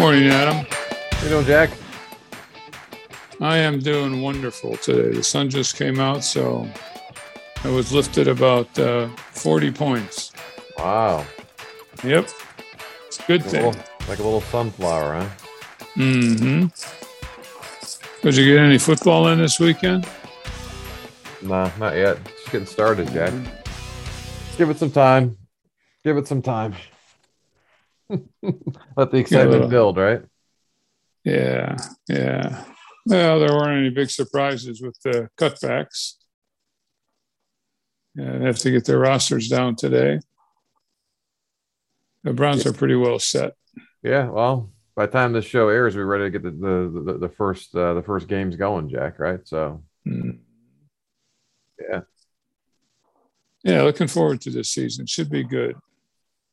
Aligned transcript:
Morning, 0.00 0.28
Adam. 0.28 0.64
How 1.10 1.22
you 1.24 1.28
doing, 1.28 1.44
Jack? 1.44 1.68
I 3.38 3.58
am 3.58 3.80
doing 3.80 4.22
wonderful 4.22 4.78
today. 4.78 5.14
The 5.14 5.22
sun 5.22 5.50
just 5.50 5.76
came 5.76 6.00
out, 6.00 6.24
so 6.24 6.66
I 7.64 7.68
was 7.68 7.92
lifted 7.92 8.26
about 8.26 8.78
uh, 8.78 9.08
40 9.32 9.70
points. 9.72 10.32
Wow. 10.78 11.26
Yep. 12.02 12.30
It's 13.08 13.20
a 13.20 13.22
good 13.26 13.42
Like 13.42 13.46
a 13.46 13.50
thing. 13.50 13.66
little, 13.66 13.82
like 14.08 14.18
a 14.18 14.22
little 14.22 14.40
sunflower, 14.40 15.20
huh? 15.20 15.28
Mm-hmm. 15.96 16.66
Did 18.22 18.36
you 18.36 18.54
get 18.54 18.58
any 18.64 18.78
football 18.78 19.28
in 19.28 19.38
this 19.38 19.60
weekend? 19.60 20.08
Nah, 21.42 21.70
not 21.78 21.94
yet. 21.94 22.18
Just 22.24 22.50
getting 22.52 22.66
started, 22.66 23.12
Jack. 23.12 23.34
Give 24.56 24.70
it 24.70 24.78
some 24.78 24.90
time. 24.90 25.36
Give 26.04 26.16
it 26.16 26.26
some 26.26 26.40
time. 26.40 26.74
Let 28.96 29.10
the 29.10 29.18
excitement 29.18 29.50
little- 29.52 29.68
build, 29.68 29.96
right? 29.96 30.22
Yeah, 31.24 31.76
yeah. 32.08 32.64
Well, 33.06 33.38
there 33.40 33.50
weren't 33.52 33.78
any 33.78 33.90
big 33.90 34.10
surprises 34.10 34.80
with 34.82 34.96
the 35.04 35.28
cutbacks. 35.38 36.14
Yeah, 38.14 38.38
they 38.38 38.44
have 38.46 38.58
to 38.58 38.70
get 38.70 38.84
their 38.86 38.98
rosters 38.98 39.48
down 39.48 39.76
today. 39.76 40.20
The 42.24 42.32
Browns 42.32 42.66
are 42.66 42.72
pretty 42.72 42.94
well 42.96 43.18
set. 43.18 43.54
Yeah. 44.02 44.28
Well, 44.28 44.70
by 44.96 45.06
the 45.06 45.12
time 45.12 45.32
this 45.32 45.44
show 45.44 45.68
airs, 45.68 45.94
we're 45.96 46.04
ready 46.04 46.24
to 46.24 46.30
get 46.30 46.42
the 46.42 46.50
the, 46.50 47.02
the, 47.12 47.18
the 47.18 47.28
first 47.28 47.74
uh, 47.74 47.94
the 47.94 48.02
first 48.02 48.26
games 48.28 48.56
going, 48.56 48.88
Jack. 48.88 49.18
Right? 49.18 49.46
So 49.46 49.82
Mm. 50.08 50.38
Yeah. 51.78 52.00
Yeah, 53.62 53.82
looking 53.82 54.06
forward 54.08 54.40
to 54.42 54.50
this 54.50 54.70
season. 54.70 55.04
Should 55.06 55.28
be 55.30 55.44
good. 55.44 55.76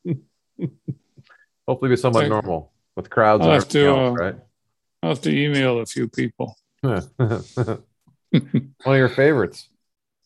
hopefully, 1.68 1.90
be 1.90 1.98
somewhat 1.98 2.28
normal 2.28 2.72
with 2.96 3.10
crowds 3.10 3.46
I'll 3.46 3.52
have 3.52 3.68
to, 3.70 3.80
everything 3.80 4.20
uh, 4.20 4.24
else, 4.24 4.42
I'll 5.04 5.10
have 5.10 5.22
to 5.22 5.36
email 5.36 5.80
a 5.80 5.86
few 5.86 6.08
people. 6.08 6.58
One 6.82 7.04
of 8.32 8.86
your 8.86 9.10
favorites. 9.10 9.70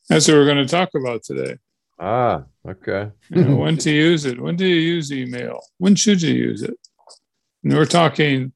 That's 0.09 0.27
what 0.27 0.35
we're 0.35 0.45
going 0.45 0.65
to 0.65 0.67
talk 0.67 0.89
about 0.95 1.23
today. 1.23 1.57
Ah, 1.99 2.43
okay. 2.67 3.11
You 3.29 3.43
know, 3.43 3.55
when 3.57 3.77
to 3.77 3.91
use 3.91 4.25
it. 4.25 4.41
When 4.41 4.55
do 4.55 4.65
you 4.65 4.75
use 4.75 5.11
email? 5.11 5.61
When 5.77 5.95
should 5.95 6.21
you 6.21 6.33
use 6.33 6.63
it? 6.63 6.75
And 7.63 7.73
we're 7.73 7.85
talking 7.85 8.53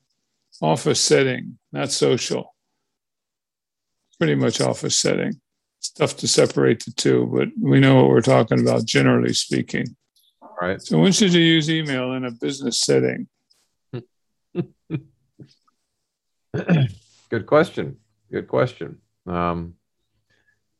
office 0.61 0.99
setting, 0.99 1.57
not 1.71 1.91
social. 1.91 2.55
Pretty 4.17 4.35
much 4.35 4.61
office 4.61 4.99
setting. 4.99 5.39
It's 5.79 5.91
tough 5.91 6.17
to 6.17 6.27
separate 6.27 6.83
the 6.83 6.91
two, 6.91 7.29
but 7.31 7.49
we 7.61 7.79
know 7.79 7.95
what 7.95 8.09
we're 8.09 8.21
talking 8.21 8.59
about, 8.59 8.85
generally 8.85 9.33
speaking. 9.33 9.95
Right. 10.59 10.81
So, 10.81 10.99
when 10.99 11.11
should 11.11 11.33
you 11.33 11.41
use 11.41 11.69
email 11.69 12.13
in 12.13 12.25
a 12.25 12.31
business 12.31 12.79
setting? 12.79 13.27
Good 17.29 17.45
question. 17.45 17.97
Good 18.31 18.47
question. 18.47 18.99
Um, 19.27 19.73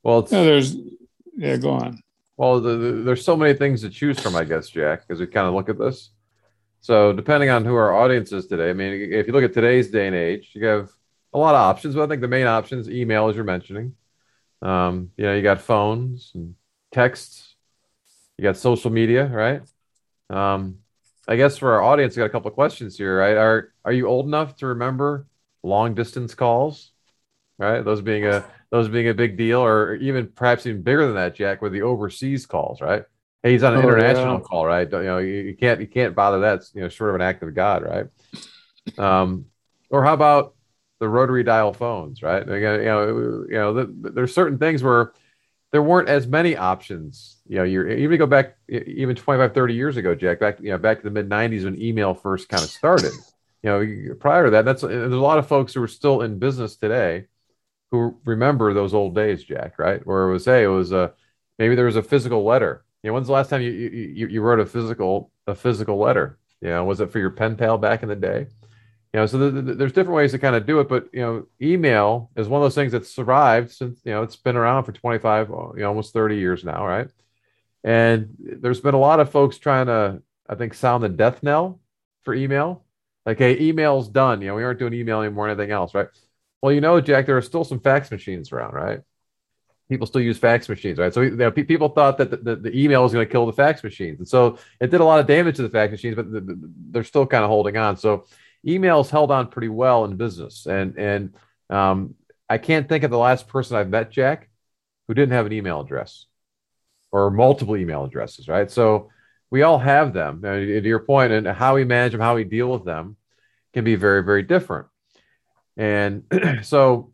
well, 0.03 0.19
it's 0.19 0.31
Yeah, 0.31 0.43
there's, 0.43 0.75
yeah, 1.35 1.57
go 1.57 1.71
on. 1.71 2.01
Well, 2.37 2.61
the, 2.61 2.77
the, 2.77 2.91
there's 3.03 3.25
so 3.25 3.35
many 3.35 3.53
things 3.53 3.81
to 3.81 3.89
choose 3.89 4.19
from, 4.19 4.35
I 4.35 4.43
guess, 4.43 4.69
Jack, 4.69 5.03
as 5.09 5.19
we 5.19 5.27
kind 5.27 5.47
of 5.47 5.53
look 5.53 5.69
at 5.69 5.77
this. 5.77 6.11
So, 6.81 7.13
depending 7.13 7.49
on 7.49 7.65
who 7.65 7.75
our 7.75 7.93
audience 7.93 8.31
is 8.31 8.47
today, 8.47 8.69
I 8.69 8.73
mean, 8.73 9.11
if 9.13 9.27
you 9.27 9.33
look 9.33 9.43
at 9.43 9.53
today's 9.53 9.89
day 9.89 10.07
and 10.07 10.15
age, 10.15 10.51
you 10.53 10.65
have 10.65 10.89
a 11.33 11.37
lot 11.37 11.55
of 11.55 11.61
options. 11.61 11.95
But 11.95 12.03
I 12.03 12.07
think 12.07 12.21
the 12.21 12.27
main 12.27 12.47
options, 12.47 12.89
email, 12.89 13.27
as 13.27 13.35
you're 13.35 13.43
mentioning. 13.43 13.95
Um, 14.61 15.11
you 15.17 15.25
know, 15.25 15.35
you 15.35 15.41
got 15.41 15.61
phones 15.61 16.31
and 16.35 16.55
texts, 16.91 17.54
you 18.37 18.43
got 18.43 18.57
social 18.57 18.91
media, 18.91 19.27
right? 19.27 19.61
Um, 20.29 20.79
I 21.27 21.35
guess 21.37 21.57
for 21.57 21.73
our 21.73 21.81
audience, 21.83 22.15
we 22.15 22.21
got 22.21 22.27
a 22.27 22.29
couple 22.29 22.49
of 22.49 22.55
questions 22.55 22.97
here, 22.97 23.17
right? 23.19 23.37
Are 23.37 23.73
are 23.83 23.91
you 23.93 24.07
old 24.07 24.25
enough 24.27 24.55
to 24.57 24.67
remember 24.67 25.27
long 25.63 25.95
distance 25.95 26.35
calls? 26.35 26.91
Right, 27.57 27.85
those 27.85 28.01
being 28.01 28.25
a 28.25 28.43
those 28.69 28.89
being 28.89 29.07
a 29.07 29.13
big 29.13 29.37
deal, 29.37 29.61
or 29.61 29.95
even 29.95 30.27
perhaps 30.27 30.65
even 30.65 30.81
bigger 30.81 31.05
than 31.05 31.15
that, 31.15 31.35
Jack, 31.35 31.61
with 31.61 31.71
the 31.71 31.83
overseas 31.83 32.45
calls, 32.45 32.81
right? 32.81 33.05
Hey, 33.43 33.53
he's 33.53 33.63
on 33.63 33.73
an 33.73 33.79
Oh, 33.79 33.83
international 33.83 34.39
yeah. 34.39 34.43
call, 34.43 34.65
right? 34.65 34.89
Don't- 34.89 35.03
You 35.03 35.07
know, 35.07 35.17
you, 35.19 35.33
you 35.35 35.55
can't 35.55 35.79
you 35.79 35.87
can't 35.87 36.13
bother 36.13 36.41
that. 36.41 36.63
You 36.73 36.81
know, 36.81 36.89
short 36.89 37.11
of 37.11 37.15
an 37.15 37.21
act 37.21 37.43
of 37.43 37.53
God, 37.55 37.83
right? 37.83 38.07
Um, 38.97 39.45
or 39.89 40.03
how 40.03 40.13
about 40.13 40.55
the 40.99 41.07
rotary 41.07 41.43
dial 41.43 41.73
phones, 41.73 42.21
right? 42.21 42.41
Again, 42.41 42.79
You 42.81 42.85
know, 42.85 43.07
you 43.49 43.55
know, 43.55 43.73
the, 43.73 44.11
there's 44.11 44.33
certain 44.33 44.57
things 44.57 44.83
where 44.83 45.13
there 45.71 45.83
weren't 45.83 46.09
as 46.09 46.27
many 46.27 46.57
options. 46.57 47.34
You 47.47 47.57
know, 47.57 47.63
you're 47.63 47.89
even 47.89 48.17
go 48.17 48.25
back 48.25 48.57
even 48.69 49.15
25, 49.15 49.53
30 49.53 49.75
years 49.75 49.97
ago, 49.97 50.15
Jack, 50.15 50.39
back 50.39 50.59
you 50.59 50.71
know 50.71 50.77
back 50.77 50.97
to 50.99 51.03
the 51.03 51.11
mid 51.11 51.29
90s 51.29 51.65
when 51.65 51.79
email 51.81 52.13
first 52.13 52.49
kind 52.49 52.63
of 52.63 52.71
started. 52.71 53.23
You 53.63 53.69
know, 54.09 54.15
prior 54.15 54.45
to 54.45 54.51
that, 54.51 54.65
that's 54.65 54.81
there's 54.81 55.13
a 55.13 55.17
lot 55.17 55.37
of 55.39 55.47
folks 55.47 55.73
who 55.73 55.83
are 55.83 55.87
still 55.87 56.21
in 56.21 56.39
business 56.39 56.75
today 56.75 57.25
who 57.91 58.17
remember 58.25 58.73
those 58.73 58.93
old 58.93 59.15
days, 59.15 59.43
Jack, 59.43 59.79
right? 59.79 60.05
Where 60.05 60.29
it 60.29 60.33
was, 60.33 60.45
hey, 60.45 60.63
it 60.63 60.67
was 60.67 60.91
a 60.91 61.13
maybe 61.59 61.75
there 61.75 61.85
was 61.85 61.95
a 61.95 62.03
physical 62.03 62.43
letter. 62.43 62.83
You 63.03 63.09
know, 63.09 63.13
when's 63.15 63.27
the 63.27 63.33
last 63.33 63.49
time 63.49 63.61
you 63.61 63.71
you, 63.71 64.27
you- 64.27 64.41
wrote 64.41 64.59
a 64.59 64.65
physical 64.65 65.31
a 65.47 65.55
physical 65.55 65.97
letter? 65.97 66.37
You 66.61 66.69
know, 66.69 66.85
was 66.85 66.99
it 67.01 67.11
for 67.11 67.19
your 67.19 67.29
pen 67.31 67.55
pal 67.57 67.77
back 67.77 68.03
in 68.03 68.09
the 68.09 68.15
day? 68.15 68.47
You 69.13 69.21
know, 69.21 69.25
so 69.27 69.39
th- 69.51 69.65
th- 69.65 69.77
there's 69.77 69.93
different 69.93 70.17
ways 70.17 70.31
to 70.31 70.39
kind 70.39 70.55
of 70.55 70.65
do 70.65 70.79
it, 70.81 70.89
but 70.89 71.09
you 71.13 71.21
know, 71.21 71.47
email 71.61 72.31
is 72.35 72.47
one 72.47 72.61
of 72.61 72.65
those 72.65 72.75
things 72.75 72.91
that's 72.91 73.09
survived 73.11 73.71
since 73.71 74.01
you 74.05 74.11
know 74.11 74.23
it's 74.23 74.35
been 74.35 74.57
around 74.57 74.83
for 74.85 74.91
25, 74.91 75.49
you 75.49 75.73
know, 75.77 75.87
almost 75.87 76.13
30 76.13 76.37
years 76.37 76.63
now, 76.65 76.85
right? 76.85 77.09
And 77.85 78.35
there's 78.39 78.81
been 78.81 78.95
a 78.95 78.99
lot 78.99 79.19
of 79.19 79.29
folks 79.29 79.59
trying 79.59 79.85
to, 79.85 80.23
I 80.49 80.55
think, 80.55 80.73
sound 80.73 81.03
the 81.03 81.09
death 81.09 81.43
knell 81.43 81.79
for 82.23 82.33
email. 82.33 82.83
Like, 83.27 83.37
hey, 83.37 83.59
email's 83.59 84.09
done. 84.09 84.41
You 84.41 84.47
know, 84.47 84.55
we 84.55 84.63
aren't 84.63 84.79
doing 84.79 84.93
email 84.93 85.21
anymore, 85.21 85.45
or 85.45 85.49
anything 85.49 85.69
else, 85.69 85.93
right? 85.93 86.07
Well, 86.63 86.73
you 86.73 86.81
know, 86.81 86.99
Jack, 86.99 87.27
there 87.27 87.37
are 87.37 87.43
still 87.43 87.63
some 87.63 87.79
fax 87.79 88.09
machines 88.09 88.51
around, 88.51 88.73
right? 88.73 89.01
People 89.87 90.07
still 90.07 90.21
use 90.21 90.39
fax 90.39 90.67
machines, 90.67 90.97
right? 90.97 91.13
So 91.13 91.21
you 91.21 91.35
know, 91.35 91.51
pe- 91.51 91.63
people 91.63 91.89
thought 91.89 92.17
that 92.17 92.31
the, 92.31 92.37
the, 92.37 92.55
the 92.55 92.75
email 92.79 93.03
was 93.03 93.13
going 93.13 93.25
to 93.25 93.31
kill 93.31 93.45
the 93.45 93.53
fax 93.53 93.83
machines, 93.83 94.17
and 94.17 94.27
so 94.27 94.57
it 94.81 94.89
did 94.89 94.99
a 94.99 95.05
lot 95.05 95.19
of 95.19 95.27
damage 95.27 95.57
to 95.57 95.61
the 95.61 95.69
fax 95.69 95.91
machines, 95.91 96.15
but 96.15 96.31
the, 96.31 96.41
the, 96.41 96.59
they're 96.89 97.03
still 97.03 97.27
kind 97.27 97.43
of 97.43 97.51
holding 97.51 97.77
on. 97.77 97.97
So 97.97 98.25
emails 98.65 99.11
held 99.11 99.29
on 99.29 99.49
pretty 99.49 99.69
well 99.69 100.05
in 100.05 100.17
business, 100.17 100.65
and 100.65 100.97
and 100.97 101.35
um, 101.69 102.15
I 102.49 102.57
can't 102.57 102.89
think 102.89 103.03
of 103.03 103.11
the 103.11 103.17
last 103.19 103.47
person 103.47 103.77
I've 103.77 103.89
met, 103.89 104.09
Jack, 104.09 104.49
who 105.07 105.13
didn't 105.13 105.33
have 105.33 105.45
an 105.45 105.53
email 105.53 105.81
address 105.81 106.25
or 107.15 107.31
multiple 107.31 107.77
email 107.77 108.03
addresses, 108.03 108.49
right? 108.49 108.69
So 108.69 109.09
we 109.49 109.61
all 109.61 109.79
have 109.79 110.11
them. 110.11 110.43
And 110.43 110.67
to 110.67 110.81
your 110.81 110.99
point, 110.99 111.31
and 111.31 111.47
how 111.47 111.75
we 111.75 111.85
manage 111.85 112.11
them, 112.11 112.19
how 112.19 112.35
we 112.35 112.43
deal 112.43 112.69
with 112.69 112.83
them, 112.83 113.15
can 113.73 113.85
be 113.85 113.95
very, 113.95 114.21
very 114.21 114.43
different. 114.43 114.87
And 115.77 116.23
so, 116.63 117.13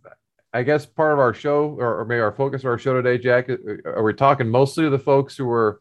I 0.52 0.64
guess 0.64 0.88
part 0.88 1.14
of 1.14 1.20
our 1.20 1.36
show, 1.36 1.78
or, 1.80 2.04
maybe 2.06 2.20
our 2.20 2.32
focus 2.32 2.62
of 2.62 2.66
our 2.66 2.80
show 2.80 3.00
today, 3.00 3.20
Jack, 3.20 3.48
are 3.86 4.02
we 4.02 4.14
talking 4.16 4.50
mostly 4.50 4.86
to 4.86 4.90
the 4.90 4.98
folks 4.98 5.38
who 5.38 5.48
are 5.52 5.80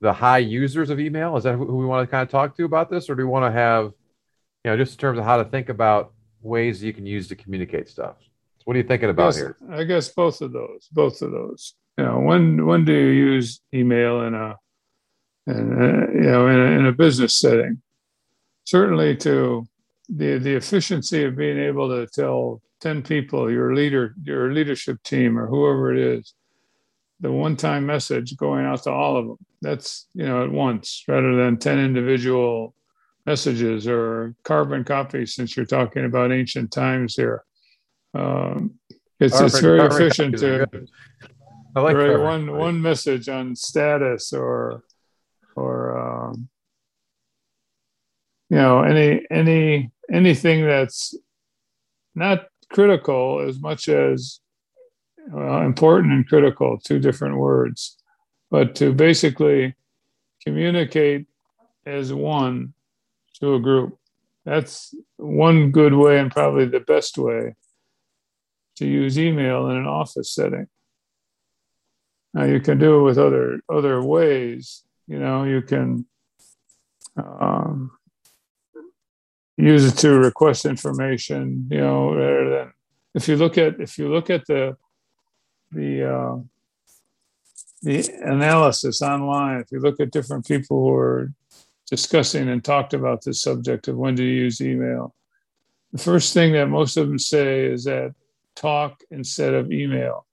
the 0.00 0.14
high 0.14 0.38
users 0.38 0.88
of 0.88 0.98
email? 0.98 1.36
Is 1.36 1.44
that 1.44 1.54
who 1.54 1.76
we 1.76 1.84
want 1.84 2.08
to 2.08 2.10
kind 2.10 2.22
of 2.22 2.30
talk 2.30 2.56
to 2.56 2.64
about 2.64 2.88
this, 2.88 3.10
or 3.10 3.14
do 3.14 3.22
we 3.22 3.28
want 3.28 3.44
to 3.44 3.52
have, 3.52 3.92
you 4.64 4.70
know, 4.70 4.78
just 4.78 4.94
in 4.94 4.98
terms 4.98 5.18
of 5.18 5.26
how 5.26 5.36
to 5.36 5.44
think 5.44 5.68
about 5.68 6.14
ways 6.40 6.82
you 6.82 6.94
can 6.94 7.04
use 7.04 7.28
to 7.28 7.36
communicate 7.36 7.90
stuff? 7.90 8.16
So 8.18 8.62
what 8.64 8.76
are 8.76 8.78
you 8.78 8.88
thinking 8.88 9.10
about 9.10 9.26
Yes, 9.26 9.36
here? 9.36 9.56
I 9.70 9.84
guess 9.84 10.08
both 10.08 10.40
of 10.40 10.52
those, 10.52 10.88
both 10.90 11.20
of 11.20 11.32
those. 11.32 11.74
You 11.98 12.04
know, 12.04 12.20
when 12.20 12.64
when 12.66 12.84
do 12.84 12.92
you 12.92 13.32
use 13.32 13.60
email 13.74 14.22
in 14.22 14.34
a, 14.34 14.56
in 15.46 15.72
a 15.72 16.14
you 16.14 16.30
know 16.30 16.48
in 16.48 16.58
a, 16.58 16.78
in 16.78 16.86
a 16.86 16.92
business 16.92 17.38
setting? 17.38 17.82
Certainly, 18.64 19.16
to 19.18 19.66
the 20.08 20.38
the 20.38 20.54
efficiency 20.54 21.24
of 21.24 21.36
being 21.36 21.58
able 21.58 21.88
to 21.88 22.06
tell 22.06 22.62
ten 22.80 23.02
people, 23.02 23.50
your 23.50 23.74
leader, 23.74 24.14
your 24.22 24.52
leadership 24.52 25.02
team, 25.02 25.38
or 25.38 25.46
whoever 25.46 25.94
it 25.94 25.98
is, 25.98 26.34
the 27.20 27.30
one 27.30 27.56
time 27.56 27.84
message 27.84 28.36
going 28.36 28.64
out 28.64 28.84
to 28.84 28.90
all 28.90 29.16
of 29.18 29.26
them. 29.26 29.38
That's 29.60 30.06
you 30.14 30.24
know 30.24 30.44
at 30.44 30.50
once 30.50 31.04
rather 31.06 31.36
than 31.36 31.58
ten 31.58 31.78
individual 31.78 32.74
messages 33.26 33.86
or 33.86 34.34
carbon 34.44 34.84
copies. 34.84 35.34
Since 35.34 35.56
you're 35.56 35.66
talking 35.66 36.06
about 36.06 36.32
ancient 36.32 36.72
times 36.72 37.16
here. 37.16 37.44
Um, 38.14 38.78
it's 39.20 39.38
it's 39.40 39.60
very 39.60 39.80
efficient 39.80 40.38
to. 40.38 40.66
I 41.74 41.80
like 41.80 41.96
carbon 41.96 42.22
one 42.22 42.58
one 42.58 42.82
message 42.82 43.28
on 43.28 43.56
status 43.56 44.32
or 44.32 44.82
or 45.56 45.98
um, 45.98 46.48
you 48.50 48.56
know 48.56 48.82
any 48.82 49.26
any 49.30 49.90
anything 50.10 50.66
that's 50.66 51.14
not 52.14 52.46
critical 52.70 53.44
as 53.46 53.58
much 53.60 53.88
as 53.88 54.40
well, 55.28 55.62
important 55.62 56.12
and 56.12 56.28
critical 56.28 56.78
two 56.78 56.98
different 56.98 57.36
words 57.36 57.96
but 58.52 58.74
to 58.74 58.92
basically 58.92 59.74
communicate 60.44 61.26
as 61.86 62.12
one 62.12 62.74
to 63.40 63.54
a 63.54 63.60
group. 63.60 63.98
That's 64.44 64.94
one 65.16 65.70
good 65.70 65.94
way 65.94 66.18
and 66.18 66.30
probably 66.30 66.66
the 66.66 66.80
best 66.80 67.16
way 67.16 67.54
to 68.76 68.86
use 68.86 69.18
email 69.18 69.70
in 69.70 69.76
an 69.78 69.86
office 69.86 70.34
setting 70.34 70.66
now 72.34 72.44
you 72.44 72.60
can 72.60 72.78
do 72.78 73.00
it 73.00 73.02
with 73.02 73.18
other 73.18 73.60
other 73.68 74.02
ways. 74.02 74.84
You 75.06 75.18
know, 75.18 75.44
you 75.44 75.62
can 75.62 76.06
um, 77.16 77.90
use 79.56 79.84
it 79.84 79.98
to 79.98 80.18
request 80.18 80.64
information, 80.64 81.68
you 81.70 81.78
know, 81.78 82.14
rather 82.14 82.50
than 82.50 82.72
if 83.14 83.28
you 83.28 83.36
look 83.36 83.58
at 83.58 83.80
if 83.80 83.98
you 83.98 84.08
look 84.08 84.30
at 84.30 84.46
the 84.46 84.76
the 85.70 86.10
uh, 86.10 86.36
the 87.82 88.08
analysis 88.24 89.02
online, 89.02 89.60
if 89.60 89.72
you 89.72 89.80
look 89.80 90.00
at 90.00 90.12
different 90.12 90.46
people 90.46 90.80
who 90.80 90.94
are 90.94 91.32
discussing 91.90 92.48
and 92.48 92.64
talked 92.64 92.94
about 92.94 93.22
this 93.22 93.42
subject 93.42 93.88
of 93.88 93.96
when 93.96 94.16
to 94.16 94.24
use 94.24 94.60
email, 94.60 95.14
the 95.92 95.98
first 95.98 96.32
thing 96.32 96.52
that 96.52 96.68
most 96.68 96.96
of 96.96 97.08
them 97.08 97.18
say 97.18 97.66
is 97.66 97.84
that 97.84 98.14
talk 98.54 99.02
instead 99.10 99.52
of 99.52 99.70
email. 99.70 100.26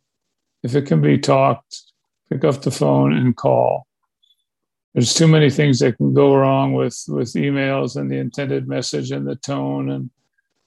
If 0.64 0.76
it 0.76 0.86
can 0.86 1.02
be 1.02 1.18
talked, 1.18 1.89
pick 2.30 2.44
up 2.44 2.62
the 2.62 2.72
phone 2.72 3.14
and 3.14 3.36
call. 3.36 3.88
There's 4.94 5.14
too 5.14 5.28
many 5.28 5.50
things 5.50 5.80
that 5.80 5.98
can 5.98 6.14
go 6.14 6.36
wrong 6.36 6.74
with 6.74 7.04
with 7.08 7.34
emails 7.34 7.96
and 7.96 8.10
the 8.10 8.18
intended 8.18 8.68
message 8.68 9.12
and 9.12 9.28
the 9.28 9.36
tone. 9.36 9.90
And 9.90 10.10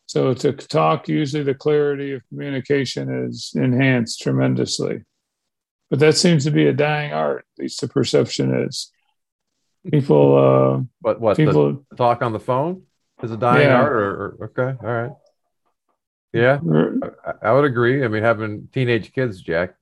so 0.06 0.32
to 0.34 0.52
talk 0.52 1.08
usually 1.08 1.42
the 1.42 1.54
clarity 1.54 2.12
of 2.12 2.22
communication 2.28 3.26
is 3.26 3.52
enhanced 3.54 4.20
tremendously. 4.20 5.02
But 5.90 5.98
that 5.98 6.16
seems 6.16 6.44
to 6.44 6.50
be 6.50 6.66
a 6.66 6.72
dying 6.72 7.12
art 7.12 7.44
at 7.56 7.62
least 7.62 7.80
the 7.80 7.88
perception 7.88 8.66
is. 8.66 8.90
People 9.90 10.38
uh 10.38 10.82
what 11.00 11.20
what 11.20 11.36
people 11.36 11.84
talk 11.96 12.22
on 12.22 12.32
the 12.32 12.40
phone 12.40 12.82
is 13.22 13.32
a 13.32 13.36
dying 13.36 13.66
yeah. 13.66 13.74
art 13.74 13.92
or, 13.92 14.10
or, 14.10 14.44
okay 14.44 14.76
all 14.86 14.92
right. 14.92 15.12
Yeah 16.32 16.60
I, 17.26 17.48
I 17.48 17.52
would 17.52 17.64
agree. 17.64 18.04
I 18.04 18.08
mean 18.08 18.22
having 18.22 18.68
teenage 18.72 19.12
kids 19.12 19.40
jack 19.40 19.74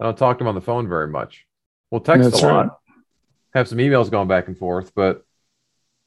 I 0.00 0.04
don't 0.04 0.18
talk 0.18 0.38
to 0.38 0.44
them 0.44 0.48
on 0.48 0.54
the 0.54 0.60
phone 0.60 0.88
very 0.88 1.08
much. 1.08 1.46
We'll 1.90 2.00
text 2.00 2.30
That's 2.30 2.42
a 2.42 2.46
lot, 2.46 2.66
right. 2.66 2.70
have 3.54 3.68
some 3.68 3.78
emails 3.78 4.10
going 4.10 4.28
back 4.28 4.48
and 4.48 4.56
forth, 4.56 4.92
but 4.94 5.24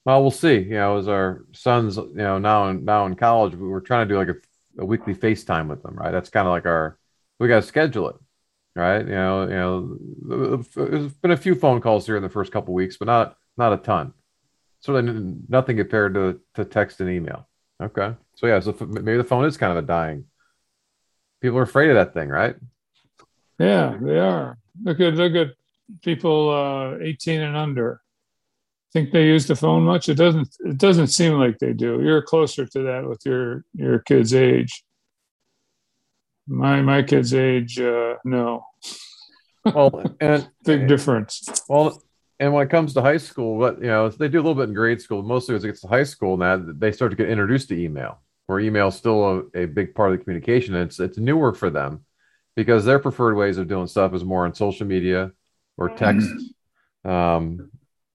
well, 0.05 0.21
we'll 0.21 0.31
see. 0.31 0.59
You 0.59 0.75
know, 0.75 0.97
as 0.97 1.07
our 1.07 1.45
sons, 1.51 1.97
you 1.97 2.13
know, 2.13 2.37
now 2.37 2.69
in 2.69 2.85
now 2.85 3.05
in 3.05 3.15
college, 3.15 3.55
we 3.55 3.71
are 3.71 3.81
trying 3.81 4.07
to 4.07 4.13
do 4.13 4.17
like 4.17 4.29
a, 4.29 4.81
a 4.81 4.85
weekly 4.85 5.15
FaceTime 5.15 5.67
with 5.67 5.83
them, 5.83 5.95
right? 5.95 6.11
That's 6.11 6.29
kind 6.29 6.47
of 6.47 6.51
like 6.51 6.65
our 6.65 6.97
we 7.39 7.47
got 7.47 7.61
to 7.61 7.67
schedule 7.67 8.09
it, 8.09 8.15
right? 8.75 9.05
You 9.05 9.13
know, 9.13 9.43
you 9.43 9.49
know, 10.27 10.67
there's 10.75 11.13
been 11.13 11.31
a 11.31 11.37
few 11.37 11.55
phone 11.55 11.81
calls 11.81 12.05
here 12.05 12.17
in 12.17 12.23
the 12.23 12.29
first 12.29 12.51
couple 12.51 12.73
weeks, 12.73 12.97
but 12.97 13.05
not 13.05 13.35
not 13.57 13.73
a 13.73 13.77
ton. 13.77 14.13
Certainly 14.81 15.37
nothing 15.49 15.77
compared 15.77 16.13
to 16.13 16.39
to 16.53 16.65
text 16.65 17.01
and 17.01 17.09
email. 17.09 17.47
Okay, 17.81 18.15
so 18.35 18.47
yeah, 18.47 18.59
so 18.59 18.75
maybe 18.79 19.17
the 19.17 19.23
phone 19.23 19.45
is 19.45 19.57
kind 19.57 19.71
of 19.71 19.83
a 19.83 19.87
dying. 19.87 20.25
People 21.41 21.57
are 21.57 21.63
afraid 21.63 21.89
of 21.89 21.95
that 21.95 22.13
thing, 22.13 22.29
right? 22.29 22.55
Yeah, 23.59 23.97
they 24.01 24.19
are. 24.19 24.57
Look 24.83 24.99
at 24.99 25.13
look 25.15 25.33
at 25.35 25.55
people 26.01 26.49
uh, 26.49 27.03
18 27.03 27.41
and 27.41 27.55
under. 27.55 28.01
Think 28.91 29.11
they 29.11 29.25
use 29.25 29.45
the 29.45 29.55
phone 29.55 29.83
much? 29.83 30.09
It 30.09 30.15
doesn't. 30.15 30.55
It 30.61 30.77
doesn't 30.77 31.07
seem 31.07 31.33
like 31.33 31.59
they 31.59 31.73
do. 31.73 32.01
You're 32.01 32.21
closer 32.21 32.65
to 32.65 32.81
that 32.83 33.07
with 33.07 33.21
your 33.25 33.65
your 33.73 33.99
kid's 33.99 34.33
age. 34.33 34.83
My 36.47 36.81
my 36.81 37.03
kid's 37.03 37.33
age, 37.33 37.79
uh, 37.79 38.15
no. 38.23 38.65
Well, 39.65 40.03
and 40.19 40.49
big 40.63 40.87
difference. 40.87 41.43
Well, 41.67 42.01
and 42.39 42.53
when 42.53 42.67
it 42.67 42.69
comes 42.69 42.93
to 42.93 43.01
high 43.01 43.17
school, 43.17 43.57
what 43.57 43.79
you 43.79 43.87
know, 43.87 44.09
they 44.09 44.27
do 44.27 44.37
a 44.37 44.41
little 44.41 44.55
bit 44.55 44.69
in 44.69 44.75
grade 44.75 45.01
school. 45.01 45.23
Mostly 45.23 45.55
as 45.55 45.63
it 45.63 45.67
gets 45.67 45.81
to 45.81 45.87
high 45.87 46.03
school, 46.03 46.37
now 46.37 46.57
they 46.57 46.91
start 46.91 47.11
to 47.11 47.17
get 47.17 47.29
introduced 47.29 47.69
to 47.69 47.81
email, 47.81 48.19
where 48.45 48.59
email 48.59 48.89
is 48.89 48.95
still 48.95 49.47
a, 49.55 49.63
a 49.63 49.65
big 49.65 49.95
part 49.95 50.11
of 50.11 50.17
the 50.17 50.23
communication. 50.23 50.75
It's 50.75 50.99
it's 50.99 51.17
newer 51.17 51.53
for 51.53 51.69
them 51.69 52.05
because 52.55 52.85
their 52.85 52.99
preferred 52.99 53.35
ways 53.35 53.57
of 53.57 53.67
doing 53.67 53.87
stuff 53.87 54.13
is 54.13 54.23
more 54.23 54.45
on 54.45 54.53
social 54.53 54.87
media 54.87 55.31
or 55.77 55.89
text. 55.89 56.29
Um, 57.03 57.69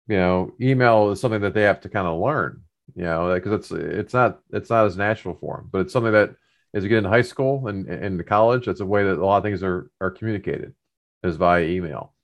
you 0.08 0.16
know, 0.16 0.52
email 0.60 1.10
is 1.10 1.20
something 1.20 1.42
that 1.42 1.54
they 1.54 1.62
have 1.62 1.82
to 1.82 1.88
kind 1.88 2.08
of 2.08 2.20
learn. 2.20 2.62
You 2.96 3.04
know, 3.04 3.34
because 3.34 3.52
it's 3.52 3.70
it's 3.70 4.12
not 4.12 4.40
it's 4.52 4.70
not 4.70 4.86
as 4.86 4.96
natural 4.96 5.34
for 5.34 5.58
them, 5.58 5.68
but 5.70 5.82
it's 5.82 5.92
something 5.92 6.12
that 6.12 6.34
as 6.74 6.82
you 6.82 6.88
get 6.88 6.98
into 6.98 7.10
high 7.10 7.22
school 7.22 7.68
and 7.68 7.88
into 7.88 8.24
college, 8.24 8.66
that's 8.66 8.80
a 8.80 8.86
way 8.86 9.04
that 9.04 9.18
a 9.18 9.24
lot 9.24 9.38
of 9.38 9.44
things 9.44 9.62
are 9.62 9.90
are 10.00 10.10
communicated 10.10 10.74
is 11.22 11.36
via 11.36 11.64
email. 11.64 12.14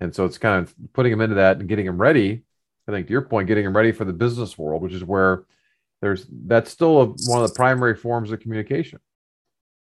And 0.00 0.14
so 0.14 0.24
it's 0.24 0.38
kind 0.38 0.62
of 0.62 0.74
putting 0.92 1.12
them 1.12 1.20
into 1.20 1.36
that 1.36 1.58
and 1.58 1.68
getting 1.68 1.86
them 1.86 2.00
ready. 2.00 2.42
I 2.88 2.92
think 2.92 3.06
to 3.06 3.12
your 3.12 3.22
point, 3.22 3.48
getting 3.48 3.64
them 3.64 3.76
ready 3.76 3.92
for 3.92 4.04
the 4.04 4.12
business 4.12 4.56
world, 4.56 4.82
which 4.82 4.94
is 4.94 5.04
where 5.04 5.44
there's 6.00 6.26
that's 6.46 6.70
still 6.70 7.00
a, 7.00 7.06
one 7.06 7.42
of 7.42 7.48
the 7.48 7.54
primary 7.54 7.94
forms 7.94 8.32
of 8.32 8.40
communication 8.40 8.98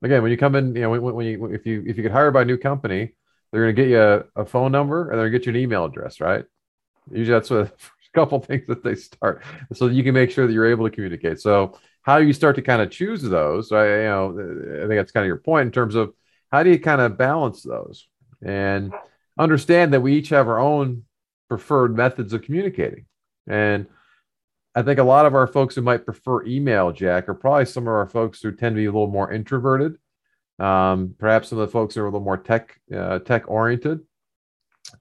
again, 0.02 0.22
when 0.22 0.32
you 0.32 0.38
come 0.38 0.56
in, 0.56 0.76
you 0.76 0.82
know, 0.82 0.90
when, 0.90 1.02
when 1.02 1.26
you 1.26 1.46
if 1.48 1.66
you 1.66 1.84
if 1.86 1.98
you 1.98 2.04
get 2.04 2.12
hired 2.12 2.34
by 2.34 2.42
a 2.42 2.46
new 2.46 2.58
company, 2.58 3.14
they're 3.52 3.64
going 3.64 3.76
to 3.76 3.82
get 3.82 3.90
you 3.90 4.02
a, 4.02 4.42
a, 4.42 4.46
phone 4.46 4.72
number 4.72 5.10
and 5.10 5.20
they're 5.20 5.30
going 5.30 5.34
to 5.34 5.40
get 5.40 5.46
you 5.46 5.58
an 5.58 5.62
email 5.62 5.86
address, 5.86 6.22
right? 6.22 6.46
Usually 7.12 7.34
that's 7.34 7.52
a 7.52 7.72
couple 8.14 8.40
things 8.42 8.68
that 8.68 8.84
they 8.84 8.96
start, 8.96 9.44
so 9.74 9.88
you 9.88 10.04
can 10.04 10.14
make 10.14 10.32
sure 10.32 10.48
that 10.48 10.54
you're 10.54 10.70
able 10.70 10.88
to 10.88 10.96
communicate. 10.96 11.40
So 11.40 11.78
how 12.04 12.18
you 12.18 12.34
start 12.34 12.56
to 12.56 12.62
kind 12.62 12.82
of 12.82 12.90
choose 12.90 13.22
those, 13.22 13.72
I 13.72 13.86
you 13.86 14.04
know, 14.04 14.80
I 14.84 14.88
think 14.88 15.00
that's 15.00 15.12
kind 15.12 15.24
of 15.24 15.28
your 15.28 15.38
point 15.38 15.68
in 15.68 15.72
terms 15.72 15.96
of 15.96 16.14
how 16.52 16.64
do 16.64 16.70
you 16.70 16.80
kind 16.80 17.02
of 17.02 17.18
balance 17.18 17.62
those 17.64 18.08
and 18.44 18.92
understand 19.38 19.94
that 19.94 20.02
we 20.02 20.16
each 20.16 20.30
have 20.30 20.48
our 20.48 20.60
own 20.60 21.04
preferred 21.48 21.96
methods 21.96 22.34
of 22.34 22.42
communicating 22.42 23.06
and 23.48 23.86
I 24.74 24.82
think 24.82 25.00
a 25.00 25.04
lot 25.04 25.26
of 25.26 25.36
our 25.36 25.48
folks 25.48 25.76
who 25.76 25.82
might 25.82 26.06
prefer 26.06 26.46
email, 26.46 26.92
Jack, 26.92 27.28
are 27.28 27.34
probably 27.34 27.66
some 27.66 27.84
of 27.84 27.94
our 27.94 28.08
folks 28.08 28.42
who 28.42 28.52
tend 28.52 28.76
to 28.76 28.80
be 28.80 28.86
a 28.86 28.92
little 28.92 29.08
more 29.08 29.32
introverted. 29.32 29.98
Um, 30.60 31.16
perhaps 31.18 31.50
some 31.50 31.60
of 31.60 31.68
the 31.68 31.72
folks 31.72 31.98
are 31.98 32.04
a 32.04 32.06
little 32.06 32.22
more 32.22 32.38
tech 32.38 32.80
uh, 32.96 33.20
tech 33.20 33.50
oriented. 33.50 34.02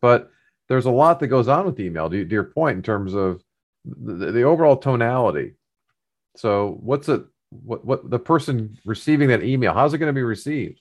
But 0.01 0.31
there's 0.69 0.87
a 0.87 0.91
lot 0.91 1.21
that 1.21 1.29
goes 1.29 1.49
on 1.49 1.67
with 1.67 1.79
email. 1.79 2.09
To, 2.11 2.25
to 2.25 2.31
your 2.31 2.45
point, 2.45 2.77
in 2.77 2.83
terms 2.83 3.15
of 3.15 3.43
the, 3.85 4.33
the, 4.33 4.43
overall 4.43 4.77
tonality. 4.77 5.55
So, 6.37 6.79
what's 6.81 7.09
it? 7.09 7.23
What 7.51 7.85
what 7.85 8.09
the 8.09 8.19
person 8.19 8.79
receiving 8.85 9.29
that 9.29 9.43
email? 9.43 9.75
How's 9.75 9.93
it 9.93 9.99
going 9.99 10.13
to 10.13 10.19
be 10.19 10.23
received? 10.23 10.81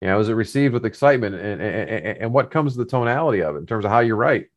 You 0.00 0.08
know, 0.08 0.20
is 0.20 0.28
it 0.28 0.34
received 0.34 0.74
with 0.74 0.84
excitement, 0.84 1.36
and, 1.36 1.62
and 1.62 2.18
and 2.18 2.32
what 2.32 2.50
comes 2.50 2.74
the 2.74 2.84
tonality 2.84 3.42
of 3.42 3.56
it 3.56 3.60
in 3.60 3.66
terms 3.66 3.84
of 3.84 3.90
how 3.90 4.00
you 4.00 4.16
write? 4.16 4.48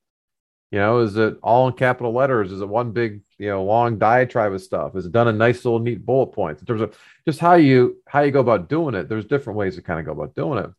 You 0.72 0.80
know, 0.80 1.00
is 1.00 1.16
it 1.16 1.38
all 1.42 1.68
in 1.68 1.74
capital 1.74 2.14
letters? 2.14 2.52
Is 2.52 2.62
it 2.62 2.68
one 2.68 2.92
big, 2.92 3.22
you 3.38 3.50
know, 3.50 3.64
long 3.64 3.98
diatribe 3.98 4.54
of 4.54 4.62
stuff? 4.62 4.96
Is 4.96 5.06
it 5.06 5.12
done 5.12 5.28
in 5.28 5.38
nice 5.38 5.64
little 5.64 5.80
neat 5.80 6.06
bullet 6.06 6.28
points 6.28 6.62
in 6.62 6.66
terms 6.66 6.82
of 6.82 6.98
just 7.26 7.40
how 7.40 7.56
you 7.56 7.98
how 8.08 8.22
you 8.22 8.32
go 8.32 8.40
about 8.40 8.70
doing 8.70 8.96
it? 8.96 9.10
There's 9.10 9.26
different 9.26 9.58
ways 9.58 9.76
to 9.76 9.82
kind 9.82 10.00
of 10.00 10.06
go 10.06 10.12
about 10.12 10.36
doing 10.36 10.64
it. 10.64 10.72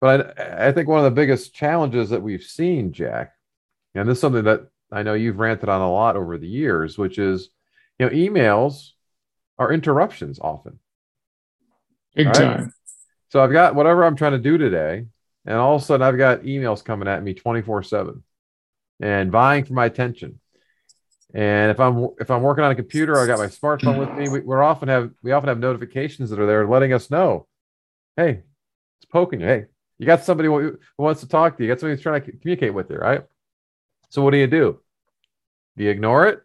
But 0.00 0.38
I, 0.38 0.68
I 0.68 0.72
think 0.72 0.88
one 0.88 0.98
of 0.98 1.04
the 1.04 1.10
biggest 1.10 1.54
challenges 1.54 2.10
that 2.10 2.22
we've 2.22 2.42
seen, 2.42 2.92
Jack, 2.92 3.34
and 3.94 4.08
this 4.08 4.18
is 4.18 4.20
something 4.20 4.44
that 4.44 4.68
I 4.90 5.02
know 5.02 5.14
you've 5.14 5.38
ranted 5.38 5.68
on 5.68 5.80
a 5.80 5.90
lot 5.90 6.16
over 6.16 6.38
the 6.38 6.48
years, 6.48 6.98
which 6.98 7.18
is, 7.18 7.48
you 7.98 8.06
know, 8.06 8.12
emails 8.12 8.90
are 9.58 9.72
interruptions 9.72 10.38
often. 10.40 10.78
Big 12.14 12.26
right? 12.26 12.34
time. 12.34 12.74
So 13.30 13.42
I've 13.42 13.52
got 13.52 13.74
whatever 13.74 14.04
I'm 14.04 14.16
trying 14.16 14.32
to 14.32 14.38
do 14.38 14.58
today, 14.58 15.06
and 15.46 15.56
all 15.56 15.76
of 15.76 15.82
a 15.82 15.84
sudden 15.84 16.06
I've 16.06 16.18
got 16.18 16.42
emails 16.42 16.84
coming 16.84 17.08
at 17.08 17.22
me 17.22 17.32
24 17.32 17.82
7 17.82 18.22
and 19.00 19.32
vying 19.32 19.64
for 19.64 19.72
my 19.72 19.86
attention. 19.86 20.38
And 21.34 21.70
if 21.70 21.80
I'm 21.80 22.08
if 22.20 22.30
I'm 22.30 22.42
working 22.42 22.62
on 22.62 22.72
a 22.72 22.74
computer, 22.74 23.18
I 23.18 23.26
got 23.26 23.38
my 23.38 23.46
smartphone 23.46 23.98
with 23.98 24.12
me. 24.18 24.28
We, 24.28 24.40
we're 24.40 24.62
often 24.62 24.88
have 24.88 25.10
we 25.22 25.32
often 25.32 25.48
have 25.48 25.58
notifications 25.58 26.28
that 26.30 26.38
are 26.38 26.46
there 26.46 26.66
letting 26.68 26.92
us 26.92 27.10
know, 27.10 27.46
hey, 28.16 28.42
it's 28.98 29.06
poking 29.10 29.40
you. 29.40 29.46
Hey, 29.46 29.64
you 29.98 30.04
got 30.04 30.24
somebody 30.24 30.48
who 30.48 30.78
wants 30.98 31.22
to 31.22 31.28
talk 31.28 31.56
to 31.56 31.62
you. 31.62 31.68
You 31.68 31.74
got 31.74 31.80
somebody 31.80 31.96
who's 31.96 32.02
trying 32.02 32.22
to 32.22 32.32
communicate 32.32 32.74
with 32.74 32.90
you, 32.90 32.96
right? 32.96 33.22
So 34.10 34.20
what 34.22 34.32
do 34.32 34.36
you 34.36 34.46
do? 34.46 34.80
Do 35.76 35.84
you 35.84 35.90
ignore 35.90 36.26
it? 36.26 36.42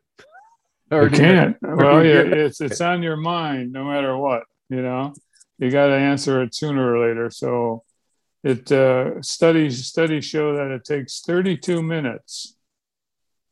Or 0.89 1.03
you 1.03 1.09
can't. 1.09 1.57
You, 1.61 1.75
well, 1.75 2.05
yeah, 2.05 2.21
it's 2.21 2.61
it's 2.61 2.79
on 2.79 3.03
your 3.03 3.17
mind 3.17 3.73
no 3.73 3.83
matter 3.83 4.15
what. 4.17 4.43
You 4.69 4.81
know, 4.81 5.13
you 5.57 5.69
got 5.69 5.87
to 5.87 5.95
answer 5.95 6.41
it 6.43 6.55
sooner 6.55 6.95
or 6.95 7.07
later. 7.07 7.29
So 7.29 7.83
it 8.41 8.71
uh, 8.71 9.21
studies 9.21 9.85
studies 9.85 10.23
show 10.23 10.55
that 10.55 10.71
it 10.71 10.85
takes 10.85 11.19
32 11.21 11.83
minutes 11.83 12.56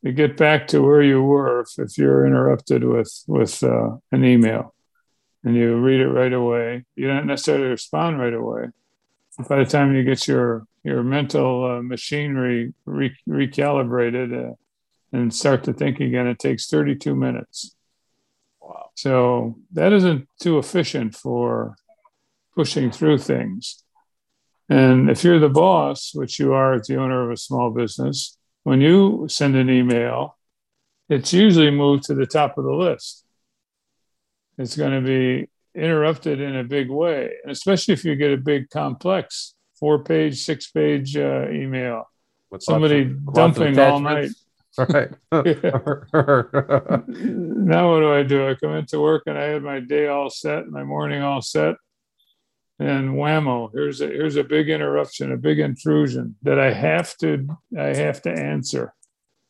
to 0.06 0.12
get 0.12 0.36
back 0.36 0.68
to 0.68 0.80
where 0.80 1.02
you 1.02 1.20
were 1.20 1.62
if, 1.62 1.78
if 1.78 1.98
you're 1.98 2.24
interrupted 2.24 2.84
with 2.84 3.24
with 3.26 3.60
uh, 3.64 3.96
an 4.12 4.24
email. 4.24 4.72
And 5.42 5.56
you 5.56 5.76
read 5.76 6.00
it 6.00 6.08
right 6.08 6.32
away. 6.32 6.84
You 6.94 7.08
don't 7.08 7.26
necessarily 7.26 7.66
respond 7.66 8.20
right 8.20 8.32
away. 8.32 8.66
By 9.48 9.58
the 9.58 9.64
time 9.64 9.94
you 9.94 10.04
get 10.04 10.28
your 10.28 10.64
your 10.84 11.02
mental 11.02 11.64
uh, 11.64 11.82
machinery 11.82 12.72
re- 12.84 13.16
recalibrated 13.28 14.50
uh, 14.50 14.54
and 15.12 15.34
start 15.34 15.64
to 15.64 15.72
think 15.72 15.98
again 15.98 16.28
it 16.28 16.38
takes 16.38 16.68
32 16.68 17.16
minutes. 17.16 17.74
Wow. 18.60 18.90
So 18.94 19.58
that 19.72 19.92
isn't 19.92 20.28
too 20.40 20.58
efficient 20.58 21.16
for 21.16 21.74
pushing 22.54 22.92
through 22.92 23.18
things. 23.18 23.82
And 24.68 25.10
if 25.10 25.24
you're 25.24 25.40
the 25.40 25.48
boss, 25.48 26.12
which 26.14 26.38
you 26.38 26.52
are 26.52 26.74
as 26.74 26.86
the 26.86 26.96
owner 26.96 27.24
of 27.24 27.30
a 27.32 27.36
small 27.36 27.70
business, 27.70 28.35
when 28.66 28.80
you 28.80 29.26
send 29.28 29.54
an 29.54 29.70
email, 29.70 30.36
it's 31.08 31.32
usually 31.32 31.70
moved 31.70 32.02
to 32.06 32.14
the 32.14 32.26
top 32.26 32.58
of 32.58 32.64
the 32.64 32.72
list. 32.72 33.24
It's 34.58 34.76
going 34.76 34.90
to 34.90 35.00
be 35.00 35.48
interrupted 35.80 36.40
in 36.40 36.56
a 36.56 36.64
big 36.64 36.90
way, 36.90 37.30
and 37.44 37.52
especially 37.52 37.94
if 37.94 38.04
you 38.04 38.16
get 38.16 38.32
a 38.32 38.36
big, 38.36 38.68
complex 38.68 39.54
four 39.78 40.02
page, 40.02 40.42
six 40.42 40.68
page 40.72 41.16
uh, 41.16 41.48
email. 41.48 42.10
With 42.50 42.64
Somebody 42.64 43.04
dumping 43.32 43.78
all 43.78 44.00
night. 44.00 44.30
Right. 44.78 45.08
now 45.32 45.40
what 47.90 48.00
do 48.00 48.12
I 48.12 48.22
do? 48.24 48.46
I 48.46 48.56
come 48.56 48.74
into 48.74 49.00
work 49.00 49.22
and 49.24 49.38
I 49.38 49.44
had 49.44 49.62
my 49.62 49.80
day 49.80 50.08
all 50.08 50.28
set, 50.28 50.68
my 50.68 50.84
morning 50.84 51.22
all 51.22 51.40
set, 51.40 51.76
and 52.78 53.10
whammo, 53.10 53.70
here's 53.72 54.00
a 54.00 54.06
here's 54.06 54.36
a 54.36 54.44
big 54.44 54.68
interruption, 54.68 55.32
a 55.32 55.36
big 55.36 55.58
intrusion 55.58 56.36
that 56.42 56.58
I 56.58 56.72
have 56.72 57.16
to 57.18 57.48
I 57.78 57.94
have 57.94 58.22
to 58.22 58.30
answer. 58.30 58.92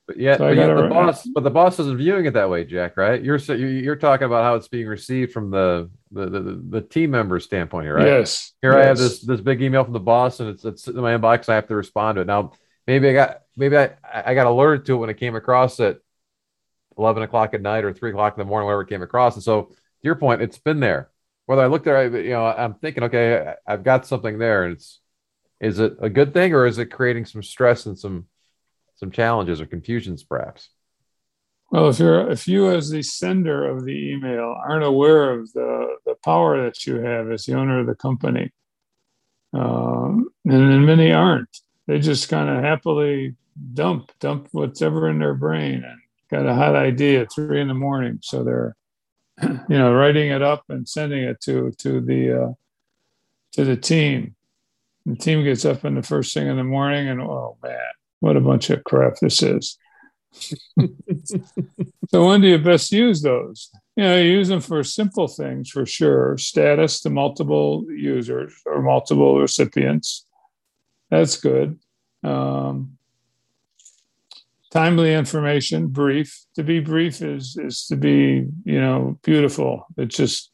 But 0.07 0.19
yet, 0.19 0.39
so 0.39 0.47
but 0.47 0.57
yet 0.57 0.73
the 0.73 0.89
boss, 0.89 1.27
but 1.35 1.43
the 1.43 1.51
boss 1.51 1.81
isn't 1.81 1.99
viewing 1.99 2.27
it 2.27 2.35
that 2.35 2.49
way, 2.49 2.65
Jack. 2.65 2.97
Right? 2.97 3.21
You're 3.21 3.39
you're 3.39 3.97
talking 3.97 4.27
about 4.27 4.45
how 4.45 4.55
it's 4.55 4.69
being 4.69 4.87
received 4.87 5.33
from 5.33 5.51
the 5.51 5.91
the 6.13 6.27
the, 6.27 6.65
the 6.69 6.81
team 6.81 7.11
member 7.11 7.41
standpoint 7.41 7.87
here, 7.87 7.97
right? 7.97 8.07
Yes. 8.07 8.53
Here 8.63 8.73
yes. 8.73 8.85
I 8.85 8.87
have 8.87 8.99
this 8.99 9.21
this 9.23 9.41
big 9.41 9.61
email 9.61 9.83
from 9.83 9.95
the 9.95 10.01
boss, 10.01 10.39
and 10.39 10.51
it's 10.51 10.65
it's 10.65 10.87
in 10.87 10.97
my 10.97 11.17
inbox. 11.17 11.49
And 11.49 11.51
I 11.51 11.55
have 11.57 11.67
to 11.69 11.75
respond 11.75 12.17
to 12.17 12.21
it. 12.21 12.29
Now, 12.29 12.53
maybe 12.87 13.09
I 13.09 13.13
got 13.15 13.41
maybe 13.57 13.77
I 13.77 13.97
I 14.05 14.35
got 14.35 14.47
alerted 14.47 14.87
to 14.87 14.95
it 14.95 14.99
when 14.99 15.11
it 15.11 15.19
came 15.19 15.35
across 15.35 15.81
at 15.81 15.99
eleven 16.97 17.25
o'clock 17.25 17.55
at 17.55 17.61
night 17.61 17.85
or 17.85 17.93
three 17.93 18.11
o'clock 18.11 18.35
in 18.35 18.39
the 18.39 18.45
morning, 18.49 18.67
whatever 18.67 18.83
it 18.83 18.89
came 18.89 19.03
across. 19.03 19.35
And 19.35 19.43
so, 19.43 19.63
to 19.63 19.75
your 20.03 20.15
point, 20.15 20.41
it's 20.41 20.59
been 20.59 20.79
there. 20.79 21.11
Whether 21.47 21.63
I 21.63 21.67
look 21.67 21.85
there, 21.85 21.97
I 21.97 22.05
you 22.05 22.31
know, 22.31 22.45
I'm 22.45 22.75
thinking, 22.75 23.05
okay, 23.05 23.55
I've 23.67 23.85
got 23.85 24.07
something 24.07 24.39
there, 24.39 24.65
and 24.65 24.75
it's 24.75 25.01
is 25.61 25.79
it 25.79 25.95
a 26.01 26.11
good 26.11 26.35
thing 26.35 26.53
or 26.53 26.67
is 26.67 26.79
it 26.79 26.87
creating 26.87 27.25
some 27.25 27.43
stress 27.43 27.87
and 27.87 27.99
some 27.99 28.27
some 28.97 29.11
challenges 29.11 29.61
or 29.61 29.67
confusions, 29.67 30.23
perhaps? 30.23 30.71
Well, 31.71 31.89
if 31.89 31.99
you're 31.99 32.31
if 32.31 32.47
you 32.47 32.71
as 32.71 32.91
the 32.91 33.03
sender 33.03 33.69
of 33.69 33.85
the 33.85 34.13
email 34.13 34.55
aren't 34.69 34.85
aware 34.85 35.31
of 35.31 35.53
the 35.53 35.97
the 36.05 36.15
power 36.25 36.65
that 36.65 36.87
you 36.87 36.97
have 36.97 37.31
as 37.31 37.45
the 37.45 37.55
owner 37.55 37.81
of 37.81 37.87
the 37.87 37.95
company, 37.95 38.53
um, 39.53 40.29
and 40.45 40.87
many 40.87 41.13
aren't, 41.13 41.61
they 41.87 41.99
just 41.99 42.29
kind 42.29 42.49
of 42.49 42.63
happily 42.63 43.35
dump 43.73 44.13
dump 44.21 44.49
whatever 44.53 45.09
in 45.09 45.19
their 45.19 45.35
brain 45.35 45.83
and 45.85 45.99
got 46.31 46.47
a 46.47 46.55
hot 46.55 46.77
idea 46.77 47.23
at 47.23 47.33
three 47.33 47.61
in 47.61 47.69
the 47.69 47.75
morning, 47.75 48.19
so 48.23 48.45
they're 48.45 48.77
you 49.43 49.59
know 49.69 49.93
writing 49.95 50.31
it 50.31 50.43
up 50.43 50.65
and 50.69 50.89
sending 50.89 51.23
it 51.23 51.41
to 51.43 51.73
to 51.79 52.01
the 52.01 52.45
uh, 52.45 52.53
to 53.53 53.65
the 53.65 53.77
team. 53.77 54.35
The 55.05 55.17
team 55.17 55.45
gets 55.45 55.65
up 55.65 55.85
in 55.85 55.95
the 55.95 56.03
first 56.03 56.35
thing 56.35 56.49
in 56.49 56.57
the 56.57 56.65
morning, 56.65 57.09
and 57.09 57.21
oh 57.21 57.57
man, 57.63 57.79
what 58.21 58.37
a 58.37 58.41
bunch 58.41 58.71
of 58.71 58.85
crap 58.85 59.17
this 59.21 59.43
is. 59.43 59.79
so 62.11 62.27
when 62.27 62.41
do 62.41 62.49
you 62.49 62.59
best 62.59 62.93
use 62.93 63.23
those? 63.23 63.71
You 63.97 64.05
know, 64.05 64.19
you 64.19 64.33
use 64.33 64.49
them 64.49 64.61
for 64.61 64.83
simple 64.85 65.29
things 65.29 65.71
for 65.71 65.87
sure. 65.87 66.37
Status 66.37 67.01
to 67.03 67.11
multiple 67.11 67.87
users 67.89 68.55
or 68.67 68.83
multiple 68.83 69.41
recipients. 69.41 70.27
That's 71.11 71.37
good. 71.39 71.79
Um, 72.23 72.96
timely 74.71 75.15
information, 75.15 75.89
brief. 75.89 76.45
To 76.57 76.63
be 76.63 76.81
brief 76.81 77.23
is 77.23 77.57
is 77.57 77.87
to 77.87 77.97
be, 77.97 78.47
you 78.65 78.81
know, 78.81 79.19
beautiful. 79.23 79.87
It's 79.97 80.17
just 80.17 80.53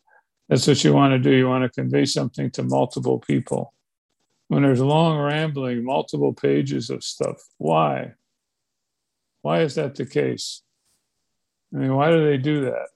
that's 0.49 0.67
what 0.67 0.83
you 0.85 0.93
want 0.93 1.13
to 1.13 1.19
do. 1.19 1.35
You 1.35 1.49
want 1.49 1.65
to 1.65 1.81
convey 1.81 2.05
something 2.05 2.51
to 2.53 2.63
multiple 2.63 3.19
people 3.19 3.73
when 4.49 4.63
there's 4.63 4.81
long 4.81 5.19
rambling, 5.19 5.83
multiple 5.83 6.35
pages 6.35 6.91
of 6.91 7.03
stuff. 7.03 7.43
Why? 7.59 8.13
Why 9.41 9.63
is 9.63 9.77
that 9.77 9.95
the 9.95 10.05
case? 10.05 10.63
I 11.75 11.79
mean, 11.79 11.95
why 11.95 12.11
do 12.11 12.25
they 12.25 12.37
do 12.37 12.67
that? 12.67 12.89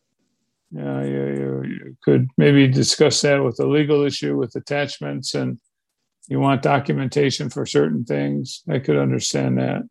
You, 0.70 0.82
know, 0.82 1.02
you, 1.02 1.26
you, 1.26 1.62
you 1.64 1.96
could 2.04 2.28
maybe 2.36 2.68
discuss 2.68 3.22
that 3.22 3.42
with 3.42 3.58
a 3.60 3.66
legal 3.66 4.04
issue 4.04 4.36
with 4.36 4.54
attachments 4.54 5.34
and 5.34 5.58
you 6.28 6.40
want 6.40 6.60
documentation 6.60 7.48
for 7.48 7.64
certain 7.64 8.04
things. 8.04 8.62
I 8.68 8.78
could 8.78 8.96
understand 8.96 9.58
that. 9.58 9.82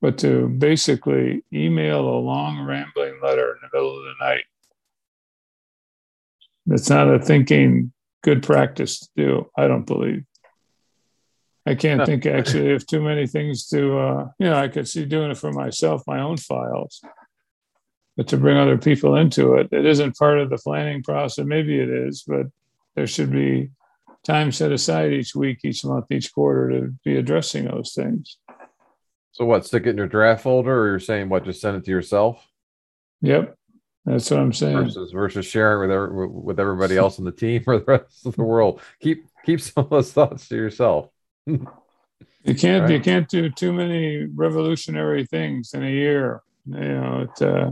But 0.00 0.18
to 0.18 0.48
basically 0.48 1.44
email 1.52 2.00
a 2.00 2.20
long 2.20 2.64
rambling 2.64 3.18
letter 3.22 3.52
in 3.52 3.58
the 3.62 3.68
middle 3.72 3.98
of 3.98 4.04
the 4.04 4.14
night, 4.24 4.44
that's 6.66 6.90
not 6.90 7.12
a 7.12 7.18
thinking 7.18 7.92
good 8.22 8.42
practice 8.42 9.00
to 9.00 9.08
do, 9.16 9.50
I 9.56 9.66
don't 9.66 9.86
believe. 9.86 10.24
I 11.66 11.74
can't 11.74 12.04
think 12.06 12.26
actually 12.26 12.72
of 12.72 12.86
too 12.86 13.02
many 13.02 13.26
things 13.26 13.66
to, 13.68 13.98
uh, 13.98 14.28
you 14.38 14.46
know, 14.46 14.56
I 14.56 14.68
could 14.68 14.88
see 14.88 15.04
doing 15.04 15.30
it 15.30 15.38
for 15.38 15.52
myself, 15.52 16.02
my 16.06 16.20
own 16.20 16.36
files, 16.36 17.02
but 18.16 18.28
to 18.28 18.36
bring 18.36 18.56
other 18.56 18.78
people 18.78 19.16
into 19.16 19.54
it, 19.54 19.68
it 19.72 19.86
isn't 19.86 20.16
part 20.16 20.38
of 20.38 20.50
the 20.50 20.58
planning 20.58 21.02
process. 21.02 21.44
Maybe 21.44 21.78
it 21.78 21.88
is, 21.88 22.24
but 22.26 22.46
there 22.94 23.06
should 23.06 23.30
be 23.30 23.70
time 24.24 24.50
set 24.50 24.72
aside 24.72 25.12
each 25.12 25.34
week, 25.34 25.60
each 25.64 25.84
month, 25.84 26.06
each 26.10 26.32
quarter 26.32 26.70
to 26.70 26.94
be 27.04 27.16
addressing 27.16 27.66
those 27.66 27.92
things. 27.94 28.38
So, 29.38 29.44
what, 29.44 29.64
stick 29.64 29.86
it 29.86 29.90
in 29.90 29.96
your 29.96 30.08
draft 30.08 30.42
folder, 30.42 30.82
or 30.82 30.88
you're 30.88 30.98
saying 30.98 31.28
what, 31.28 31.44
just 31.44 31.60
send 31.60 31.76
it 31.76 31.84
to 31.84 31.92
yourself? 31.92 32.44
Yep. 33.20 33.56
That's 34.04 34.28
what 34.32 34.40
I'm 34.40 34.52
saying. 34.52 34.76
Versus 34.76 35.12
versus 35.12 35.46
sharing 35.46 35.88
with 35.88 35.96
every, 35.96 36.26
with 36.26 36.58
everybody 36.58 36.96
else 36.96 37.20
on 37.20 37.24
the 37.24 37.30
team 37.30 37.62
or 37.68 37.78
the 37.78 37.84
rest 37.84 38.26
of 38.26 38.34
the 38.34 38.42
world. 38.42 38.80
Keep 39.00 39.28
keep 39.46 39.60
some 39.60 39.84
of 39.84 39.90
those 39.90 40.12
thoughts 40.12 40.48
to 40.48 40.56
yourself 40.56 41.08
you 41.46 42.54
can't 42.56 42.82
right. 42.82 42.90
you 42.90 43.00
can't 43.00 43.28
do 43.28 43.48
too 43.48 43.72
many 43.72 44.24
revolutionary 44.24 45.24
things 45.24 45.72
in 45.72 45.84
a 45.84 45.88
year. 45.88 46.42
You 46.66 46.80
know, 46.80 47.28
it, 47.28 47.42
uh, 47.42 47.70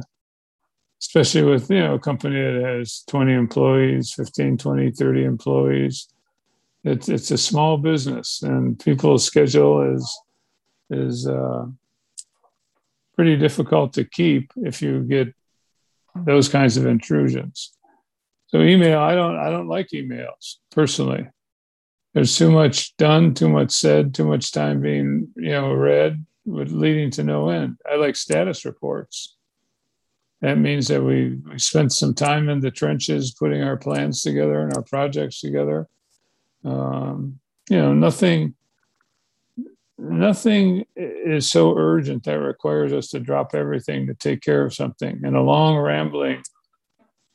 especially 1.02 1.42
with 1.42 1.68
you 1.68 1.80
know 1.80 1.94
a 1.94 1.98
company 1.98 2.40
that 2.40 2.62
has 2.62 3.02
20 3.08 3.32
employees, 3.32 4.12
15, 4.12 4.56
20, 4.56 4.92
30 4.92 5.24
employees. 5.24 6.06
It's 6.84 7.08
it's 7.08 7.32
a 7.32 7.38
small 7.38 7.76
business, 7.76 8.40
and 8.42 8.78
people's 8.78 9.24
schedule 9.24 9.96
is 9.96 10.16
is 10.90 11.26
uh, 11.26 11.66
pretty 13.14 13.36
difficult 13.36 13.94
to 13.94 14.04
keep 14.04 14.52
if 14.56 14.82
you 14.82 15.02
get 15.02 15.34
those 16.14 16.48
kinds 16.48 16.76
of 16.76 16.86
intrusions. 16.86 17.72
So 18.48 18.60
email, 18.60 18.98
I 18.98 19.14
don't 19.14 19.36
I 19.36 19.50
don't 19.50 19.68
like 19.68 19.88
emails 19.88 20.56
personally 20.70 21.28
there's 22.16 22.34
too 22.34 22.50
much 22.50 22.96
done, 22.96 23.34
too 23.34 23.50
much 23.50 23.70
said, 23.72 24.14
too 24.14 24.24
much 24.24 24.50
time 24.50 24.80
being, 24.80 25.28
you 25.36 25.50
know, 25.50 25.74
read, 25.74 26.24
with 26.46 26.70
leading 26.70 27.10
to 27.10 27.22
no 27.22 27.50
end. 27.50 27.76
I 27.86 27.96
like 27.96 28.16
status 28.16 28.64
reports. 28.64 29.36
That 30.40 30.56
means 30.56 30.88
that 30.88 31.02
we, 31.02 31.38
we 31.46 31.58
spent 31.58 31.92
some 31.92 32.14
time 32.14 32.48
in 32.48 32.60
the 32.60 32.70
trenches 32.70 33.34
putting 33.38 33.62
our 33.62 33.76
plans 33.76 34.22
together 34.22 34.62
and 34.62 34.74
our 34.74 34.82
projects 34.82 35.42
together. 35.42 35.88
Um, 36.64 37.38
you 37.68 37.76
know, 37.76 37.92
nothing 37.92 38.54
nothing 39.98 40.84
is 40.94 41.50
so 41.50 41.76
urgent 41.76 42.24
that 42.24 42.38
requires 42.38 42.92
us 42.92 43.08
to 43.08 43.20
drop 43.20 43.54
everything 43.54 44.06
to 44.06 44.14
take 44.14 44.42
care 44.42 44.64
of 44.64 44.74
something. 44.74 45.20
And 45.24 45.36
a 45.36 45.42
long 45.42 45.76
rambling 45.76 46.42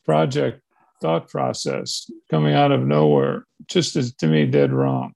project 0.05 0.61
thought 1.01 1.29
process 1.29 2.09
coming 2.29 2.53
out 2.53 2.71
of 2.71 2.81
nowhere 2.81 3.45
just 3.67 3.95
is 3.95 4.13
to 4.15 4.27
me 4.27 4.45
dead 4.45 4.71
wrong. 4.71 5.13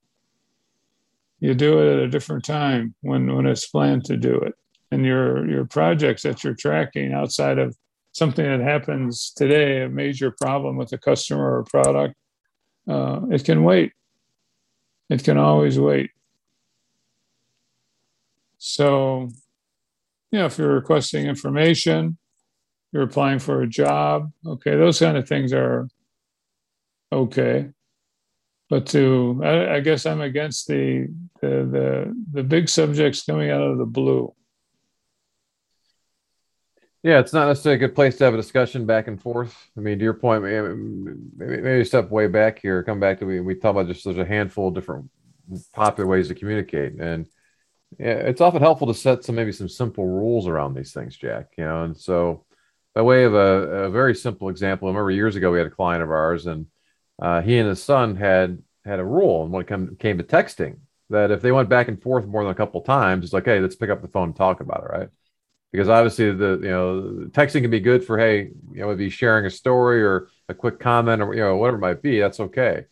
You 1.40 1.54
do 1.54 1.80
it 1.80 1.94
at 1.94 2.00
a 2.00 2.10
different 2.10 2.44
time 2.44 2.96
when 3.02 3.36
when 3.36 3.46
it's 3.46 3.68
planned 3.68 4.06
to 4.06 4.18
do 4.18 4.36
it, 4.36 4.56
and 4.90 5.06
your 5.06 5.48
your 5.48 5.66
projects 5.66 6.24
that 6.24 6.44
you're 6.44 6.56
tracking 6.56 7.14
outside 7.14 7.60
of 7.60 7.76
something 8.14 8.46
that 8.46 8.62
happens 8.62 9.32
today, 9.36 9.84
a 9.84 9.90
major 9.90 10.32
problem 10.32 10.78
with 10.78 10.92
a 10.94 10.98
customer 10.98 11.58
or 11.58 11.64
product, 11.66 12.16
uh, 12.88 13.20
it 13.30 13.44
can 13.44 13.64
wait. 13.64 13.92
It 15.10 15.24
can 15.24 15.38
always 15.38 15.78
wait. 15.78 16.12
So, 18.68 19.30
you 20.32 20.40
know, 20.40 20.48
if 20.48 20.58
you're 20.58 20.74
requesting 20.74 21.28
information, 21.28 22.18
you're 22.92 23.04
applying 23.04 23.38
for 23.38 23.62
a 23.62 23.68
job. 23.68 24.32
Okay, 24.44 24.72
those 24.72 24.98
kind 24.98 25.18
of 25.18 25.28
things 25.28 25.54
are 25.54 25.88
okay. 27.12 27.70
But 28.68 28.88
to, 28.88 29.40
I, 29.44 29.76
I 29.76 29.80
guess 29.82 30.08
I'm 30.08 30.20
against 30.20 30.68
the, 30.68 31.14
the 31.42 31.48
the 31.48 32.24
the 32.32 32.44
big 32.44 32.68
subjects 32.68 33.24
coming 33.24 33.52
out 33.52 33.62
of 33.62 33.78
the 33.78 33.86
blue. 33.86 34.34
Yeah, 37.04 37.20
it's 37.20 37.34
not 37.34 37.48
necessarily 37.48 37.76
a 37.76 37.88
good 37.88 37.94
place 37.94 38.18
to 38.18 38.24
have 38.24 38.34
a 38.34 38.38
discussion 38.38 38.88
back 38.88 39.08
and 39.08 39.22
forth. 39.22 39.56
I 39.78 39.82
mean, 39.82 40.00
to 40.00 40.04
your 40.04 40.16
point, 40.16 40.42
maybe, 40.42 40.74
maybe 41.38 41.86
step 41.86 42.10
way 42.10 42.26
back 42.26 42.58
here, 42.58 42.82
come 42.82 43.00
back 43.00 43.20
to 43.20 43.26
we 43.28 43.42
we 43.42 43.54
talk 43.54 43.76
about 43.76 43.88
just 43.88 44.06
there's 44.06 44.18
a 44.18 44.26
handful 44.26 44.70
of 44.70 44.74
different 44.74 45.12
popular 45.76 46.10
ways 46.10 46.30
to 46.30 46.34
communicate, 46.34 47.00
and 47.00 47.28
yeah, 48.00 48.08
it's 48.08 48.42
often 48.42 48.62
helpful 48.62 48.88
to 48.88 48.94
set 48.94 49.24
some 49.24 49.36
maybe 49.36 49.52
some 49.52 49.70
simple 49.70 50.06
rules 50.06 50.48
around 50.48 50.74
these 50.74 50.94
things, 50.94 51.16
Jack. 51.16 51.54
You 51.58 51.66
know, 51.66 51.84
and 51.84 51.98
so 51.98 52.46
by 52.94 53.02
way 53.02 53.24
of 53.26 53.34
a, 53.34 53.86
a, 53.86 53.90
very 53.90 54.16
simple 54.16 54.50
example, 54.50 54.88
I 54.88 54.92
remember 54.92 55.12
years 55.12 55.36
ago 55.36 55.52
we 55.52 55.58
had 55.58 55.68
a 55.68 55.72
client 55.72 56.04
of 56.04 56.10
ours, 56.10 56.46
and 56.46 56.68
uh, 57.22 57.42
he 57.42 57.58
and 57.58 57.70
his 57.70 57.84
son 57.84 58.16
had 58.16 58.62
had 58.86 59.00
a 59.00 59.06
rule, 59.06 59.44
and 59.44 59.52
when 59.52 59.64
it 59.64 59.68
come, 59.68 59.96
came 59.98 60.18
to 60.18 60.24
texting, 60.24 60.80
that 61.10 61.32
if 61.32 61.42
they 61.42 61.52
went 61.52 61.70
back 61.70 61.88
and 61.88 62.02
forth 62.02 62.26
more 62.26 62.44
than 62.44 62.52
a 62.52 62.56
couple 62.56 62.82
times, 62.82 63.24
it's 63.24 63.34
like, 63.34 63.46
hey, 63.46 63.60
let's 63.60 63.76
pick 63.76 63.90
up 63.90 64.02
the 64.02 64.08
phone 64.08 64.30
and 64.30 64.36
talk 64.36 64.62
about 64.62 64.84
it, 64.84 64.98
right? 64.98 65.10
Because 65.72 65.90
obviously 65.90 66.32
the 66.32 66.60
you 66.62 66.70
know 66.70 67.28
texting 67.32 67.62
can 67.62 67.72
be 67.72 67.82
good 67.82 68.06
for 68.06 68.18
hey, 68.18 68.52
you 68.72 68.82
know, 68.82 68.88
maybe 68.88 69.10
sharing 69.10 69.46
a 69.46 69.50
story 69.50 70.02
or 70.04 70.30
a 70.48 70.54
quick 70.54 70.80
comment 70.80 71.22
or 71.22 71.34
you 71.34 71.42
know 71.42 71.58
whatever 71.58 71.78
it 71.78 71.82
might 71.82 72.02
be. 72.02 72.20
That's 72.20 72.40
okay. 72.40 72.86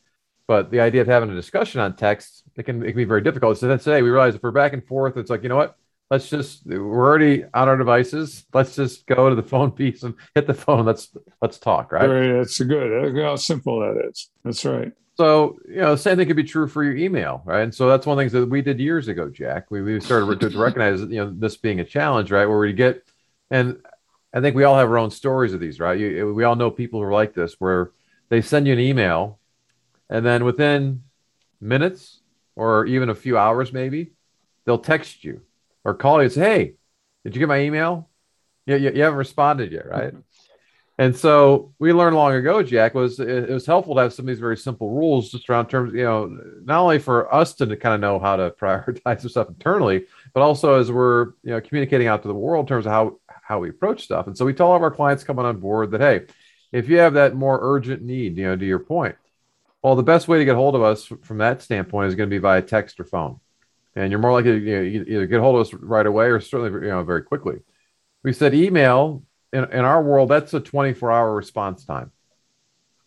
But 0.47 0.69
the 0.69 0.81
idea 0.81 1.01
of 1.01 1.07
having 1.07 1.29
a 1.29 1.35
discussion 1.35 1.79
on 1.79 1.95
text, 1.95 2.42
it 2.55 2.63
can 2.63 2.83
it 2.83 2.87
can 2.87 2.95
be 2.97 3.05
very 3.05 3.21
difficult. 3.21 3.57
So 3.57 3.67
then 3.67 3.79
today 3.79 4.01
we 4.01 4.09
realize 4.09 4.35
if 4.35 4.43
we're 4.43 4.51
back 4.51 4.73
and 4.73 4.85
forth, 4.85 5.17
it's 5.17 5.29
like 5.29 5.43
you 5.43 5.49
know 5.49 5.55
what, 5.55 5.77
let's 6.09 6.29
just 6.29 6.65
we're 6.65 6.79
already 6.79 7.43
on 7.53 7.67
our 7.67 7.77
devices. 7.77 8.45
Let's 8.53 8.75
just 8.75 9.05
go 9.05 9.29
to 9.29 9.35
the 9.35 9.43
phone 9.53 9.71
piece 9.71 10.03
and 10.03 10.15
hit 10.35 10.47
the 10.47 10.53
phone. 10.53 10.85
Let's 10.85 11.09
let's 11.41 11.57
talk, 11.57 11.91
right? 11.91 12.07
Very, 12.07 12.37
that's 12.37 12.59
good. 12.59 13.13
Look 13.13 13.23
how 13.23 13.35
simple 13.35 13.79
that 13.79 14.09
is. 14.09 14.29
That's 14.43 14.63
right. 14.65 14.91
So, 15.15 15.59
you 15.67 15.75
know, 15.75 15.95
same 15.95 16.17
thing 16.17 16.27
could 16.27 16.35
be 16.35 16.43
true 16.43 16.67
for 16.67 16.83
your 16.83 16.95
email, 16.95 17.43
right? 17.45 17.61
And 17.61 17.73
so 17.73 17.87
that's 17.87 18.07
one 18.07 18.13
of 18.13 18.17
the 18.17 18.23
things 18.23 18.31
that 18.33 18.49
we 18.49 18.63
did 18.63 18.79
years 18.79 19.07
ago, 19.07 19.29
Jack. 19.29 19.69
We, 19.69 19.81
we 19.83 19.99
started 19.99 20.39
to, 20.39 20.49
to 20.49 20.57
recognize, 20.57 21.01
you 21.01 21.23
know, 21.23 21.31
this 21.31 21.55
being 21.55 21.79
a 21.79 21.85
challenge, 21.85 22.31
right? 22.31 22.47
Where 22.47 22.57
we 22.57 22.73
get, 22.73 23.03
and 23.51 23.77
I 24.33 24.41
think 24.41 24.55
we 24.55 24.63
all 24.63 24.75
have 24.75 24.89
our 24.89 24.97
own 24.97 25.11
stories 25.11 25.53
of 25.53 25.59
these, 25.59 25.79
right? 25.79 25.99
You, 25.99 26.33
we 26.33 26.43
all 26.43 26.55
know 26.55 26.71
people 26.71 26.99
who 26.99 27.05
are 27.05 27.13
like 27.13 27.35
this, 27.35 27.57
where 27.59 27.91
they 28.29 28.41
send 28.41 28.65
you 28.65 28.73
an 28.73 28.79
email, 28.79 29.37
and 30.09 30.25
then 30.25 30.45
within 30.45 31.03
minutes 31.61 32.21
or 32.55 32.85
even 32.85 33.09
a 33.09 33.15
few 33.15 33.37
hours, 33.37 33.73
maybe, 33.73 34.11
they'll 34.65 34.77
text 34.77 35.23
you 35.23 35.41
or 35.83 35.93
call 35.93 36.17
you 36.17 36.23
and 36.25 36.31
say, 36.31 36.41
"Hey, 36.41 36.73
did 37.23 37.35
you 37.35 37.39
get 37.39 37.47
my 37.47 37.61
email? 37.61 38.09
You, 38.65 38.77
you, 38.77 38.91
you 38.91 39.01
haven't 39.03 39.19
responded 39.19 39.71
yet, 39.71 39.87
right?" 39.87 40.13
Mm-hmm. 40.13 40.19
And 40.99 41.15
so 41.15 41.73
we 41.79 41.91
learned 41.91 42.15
long 42.15 42.33
ago, 42.33 42.61
Jack, 42.61 42.93
was 42.93 43.19
it, 43.19 43.49
was 43.49 43.65
helpful 43.65 43.95
to 43.95 44.01
have 44.01 44.13
some 44.13 44.25
of 44.25 44.27
these 44.27 44.39
very 44.39 44.57
simple 44.57 44.91
rules 44.91 45.31
just 45.31 45.49
around 45.49 45.67
terms, 45.67 45.91
you 45.93 46.03
know, 46.03 46.37
not 46.63 46.81
only 46.81 46.99
for 46.99 47.33
us 47.33 47.53
to 47.55 47.75
kind 47.75 47.95
of 47.95 48.01
know 48.01 48.19
how 48.19 48.35
to 48.35 48.51
prioritize 48.61 49.21
the 49.21 49.29
stuff 49.29 49.49
internally, 49.49 50.05
but 50.33 50.41
also 50.41 50.79
as 50.79 50.91
we're, 50.91 51.29
you 51.43 51.51
know, 51.51 51.61
communicating 51.61 52.07
out 52.07 52.21
to 52.21 52.27
the 52.27 52.33
world 52.33 52.65
in 52.65 52.67
terms 52.67 52.85
of 52.85 52.91
how 52.91 53.17
how 53.41 53.59
we 53.59 53.69
approach 53.69 54.03
stuff. 54.03 54.27
And 54.27 54.37
so 54.37 54.45
we 54.45 54.53
tell 54.53 54.67
all 54.67 54.77
of 54.77 54.83
our 54.83 54.91
clients 54.91 55.23
coming 55.23 55.45
on 55.45 55.59
board 55.59 55.91
that, 55.91 56.01
hey, 56.01 56.21
if 56.71 56.87
you 56.87 56.97
have 56.99 57.13
that 57.15 57.35
more 57.35 57.59
urgent 57.61 58.01
need, 58.01 58.37
you 58.37 58.45
know, 58.45 58.55
to 58.55 58.65
your 58.65 58.79
point, 58.79 59.15
well, 59.83 59.95
the 59.95 60.03
best 60.03 60.29
way 60.29 60.39
to 60.39 60.45
get 60.45 60.55
hold 60.55 60.75
of 60.75 60.81
us 60.81 61.11
from 61.23 61.39
that 61.39 61.61
standpoint 61.61 62.07
is 62.07 62.15
going 62.15 62.29
to 62.29 62.33
be 62.33 62.39
via 62.39 62.61
text 62.61 62.99
or 62.99 63.03
phone. 63.03 63.39
And 63.95 64.09
you're 64.09 64.19
more 64.19 64.31
likely 64.31 64.59
to 64.59 64.65
you 64.65 64.99
know, 64.99 65.05
either 65.07 65.27
get 65.27 65.41
hold 65.41 65.55
of 65.55 65.67
us 65.67 65.73
right 65.73 66.05
away 66.05 66.27
or 66.27 66.39
certainly, 66.39 66.71
you 66.87 66.91
know, 66.91 67.03
very 67.03 67.21
quickly. 67.21 67.59
We 68.23 68.31
said 68.33 68.53
email 68.55 69.23
in, 69.51 69.65
in 69.65 69.85
our 69.85 70.01
world, 70.01 70.29
that's 70.29 70.53
a 70.53 70.61
24 70.61 71.11
hour 71.11 71.35
response 71.35 71.85
time. 71.85 72.11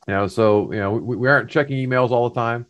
You 0.07 0.15
know, 0.15 0.27
so, 0.29 0.71
you 0.71 0.79
know, 0.79 0.93
we, 0.93 1.17
we 1.17 1.29
aren't 1.29 1.51
checking 1.51 1.77
emails 1.79 2.11
all 2.11 2.29
the 2.29 2.35
time. 2.35 2.67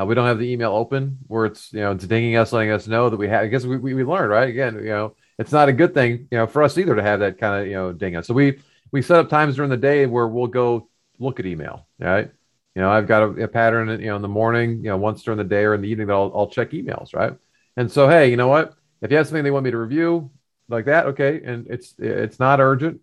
Uh, 0.00 0.06
we 0.06 0.14
don't 0.14 0.26
have 0.26 0.38
the 0.38 0.50
email 0.50 0.72
open 0.72 1.18
where 1.26 1.44
it's, 1.44 1.72
you 1.72 1.80
know, 1.80 1.92
it's 1.92 2.06
dinging 2.06 2.36
us, 2.36 2.52
letting 2.52 2.70
us 2.70 2.88
know 2.88 3.10
that 3.10 3.18
we 3.18 3.28
have, 3.28 3.42
I 3.42 3.46
guess 3.48 3.64
we, 3.64 3.76
we, 3.76 3.94
we 3.94 4.04
learned, 4.04 4.30
right? 4.30 4.48
Again, 4.48 4.76
you 4.76 4.86
know, 4.86 5.14
it's 5.38 5.52
not 5.52 5.68
a 5.68 5.72
good 5.72 5.92
thing, 5.92 6.28
you 6.30 6.38
know, 6.38 6.46
for 6.46 6.62
us 6.62 6.78
either 6.78 6.96
to 6.96 7.02
have 7.02 7.20
that 7.20 7.38
kind 7.38 7.60
of, 7.60 7.66
you 7.68 7.74
know, 7.74 7.92
ding 7.92 8.16
us. 8.16 8.26
So 8.26 8.34
we, 8.34 8.60
we 8.90 9.02
set 9.02 9.18
up 9.18 9.28
times 9.28 9.56
during 9.56 9.70
the 9.70 9.76
day 9.76 10.06
where 10.06 10.26
we'll 10.26 10.46
go 10.46 10.88
look 11.18 11.38
at 11.38 11.46
email, 11.46 11.86
right? 11.98 12.30
You 12.74 12.82
know, 12.82 12.90
I've 12.90 13.08
got 13.08 13.22
a, 13.22 13.44
a 13.44 13.48
pattern, 13.48 13.88
you 14.00 14.06
know, 14.06 14.16
in 14.16 14.22
the 14.22 14.28
morning, 14.28 14.78
you 14.78 14.90
know, 14.90 14.96
once 14.96 15.22
during 15.22 15.38
the 15.38 15.44
day 15.44 15.64
or 15.64 15.74
in 15.74 15.80
the 15.80 15.88
evening 15.88 16.06
that 16.06 16.14
I'll, 16.14 16.32
I'll 16.34 16.48
check 16.48 16.70
emails, 16.70 17.14
right? 17.14 17.34
And 17.76 17.90
so, 17.90 18.08
hey, 18.08 18.30
you 18.30 18.36
know 18.36 18.48
what? 18.48 18.74
If 19.02 19.10
you 19.10 19.16
have 19.16 19.26
something 19.26 19.42
they 19.44 19.50
want 19.50 19.64
me 19.64 19.70
to 19.70 19.78
review 19.78 20.30
like 20.68 20.84
that, 20.84 21.06
okay, 21.06 21.40
and 21.44 21.66
it's 21.68 21.94
it's 21.98 22.38
not 22.38 22.60
urgent, 22.60 23.00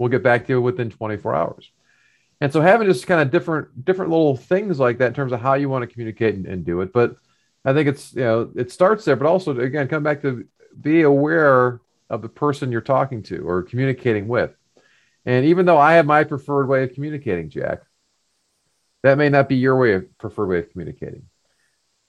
We'll 0.00 0.08
get 0.08 0.22
back 0.22 0.46
to 0.46 0.54
you 0.54 0.62
within 0.62 0.88
24 0.88 1.34
hours. 1.34 1.70
And 2.40 2.50
so 2.50 2.62
having 2.62 2.88
just 2.88 3.06
kind 3.06 3.20
of 3.20 3.30
different 3.30 3.84
different 3.84 4.10
little 4.10 4.34
things 4.34 4.78
like 4.78 4.96
that 4.96 5.08
in 5.08 5.12
terms 5.12 5.30
of 5.30 5.42
how 5.42 5.54
you 5.54 5.68
want 5.68 5.82
to 5.82 5.92
communicate 5.92 6.36
and, 6.36 6.46
and 6.46 6.64
do 6.64 6.80
it. 6.80 6.90
But 6.90 7.16
I 7.66 7.74
think 7.74 7.86
it's 7.86 8.14
you 8.14 8.22
know 8.22 8.50
it 8.56 8.72
starts 8.72 9.04
there, 9.04 9.14
but 9.14 9.26
also 9.26 9.60
again 9.60 9.88
come 9.88 10.02
back 10.02 10.22
to 10.22 10.46
be 10.80 11.02
aware 11.02 11.82
of 12.08 12.22
the 12.22 12.30
person 12.30 12.72
you're 12.72 12.80
talking 12.80 13.22
to 13.24 13.46
or 13.46 13.62
communicating 13.62 14.26
with. 14.26 14.52
And 15.26 15.44
even 15.44 15.66
though 15.66 15.76
I 15.76 15.92
have 15.94 16.06
my 16.06 16.24
preferred 16.24 16.66
way 16.66 16.84
of 16.84 16.94
communicating, 16.94 17.50
Jack, 17.50 17.82
that 19.02 19.18
may 19.18 19.28
not 19.28 19.48
be 19.48 19.56
your 19.56 19.78
way 19.78 19.94
of 19.94 20.18
preferred 20.18 20.46
way 20.46 20.58
of 20.58 20.70
communicating. 20.70 21.22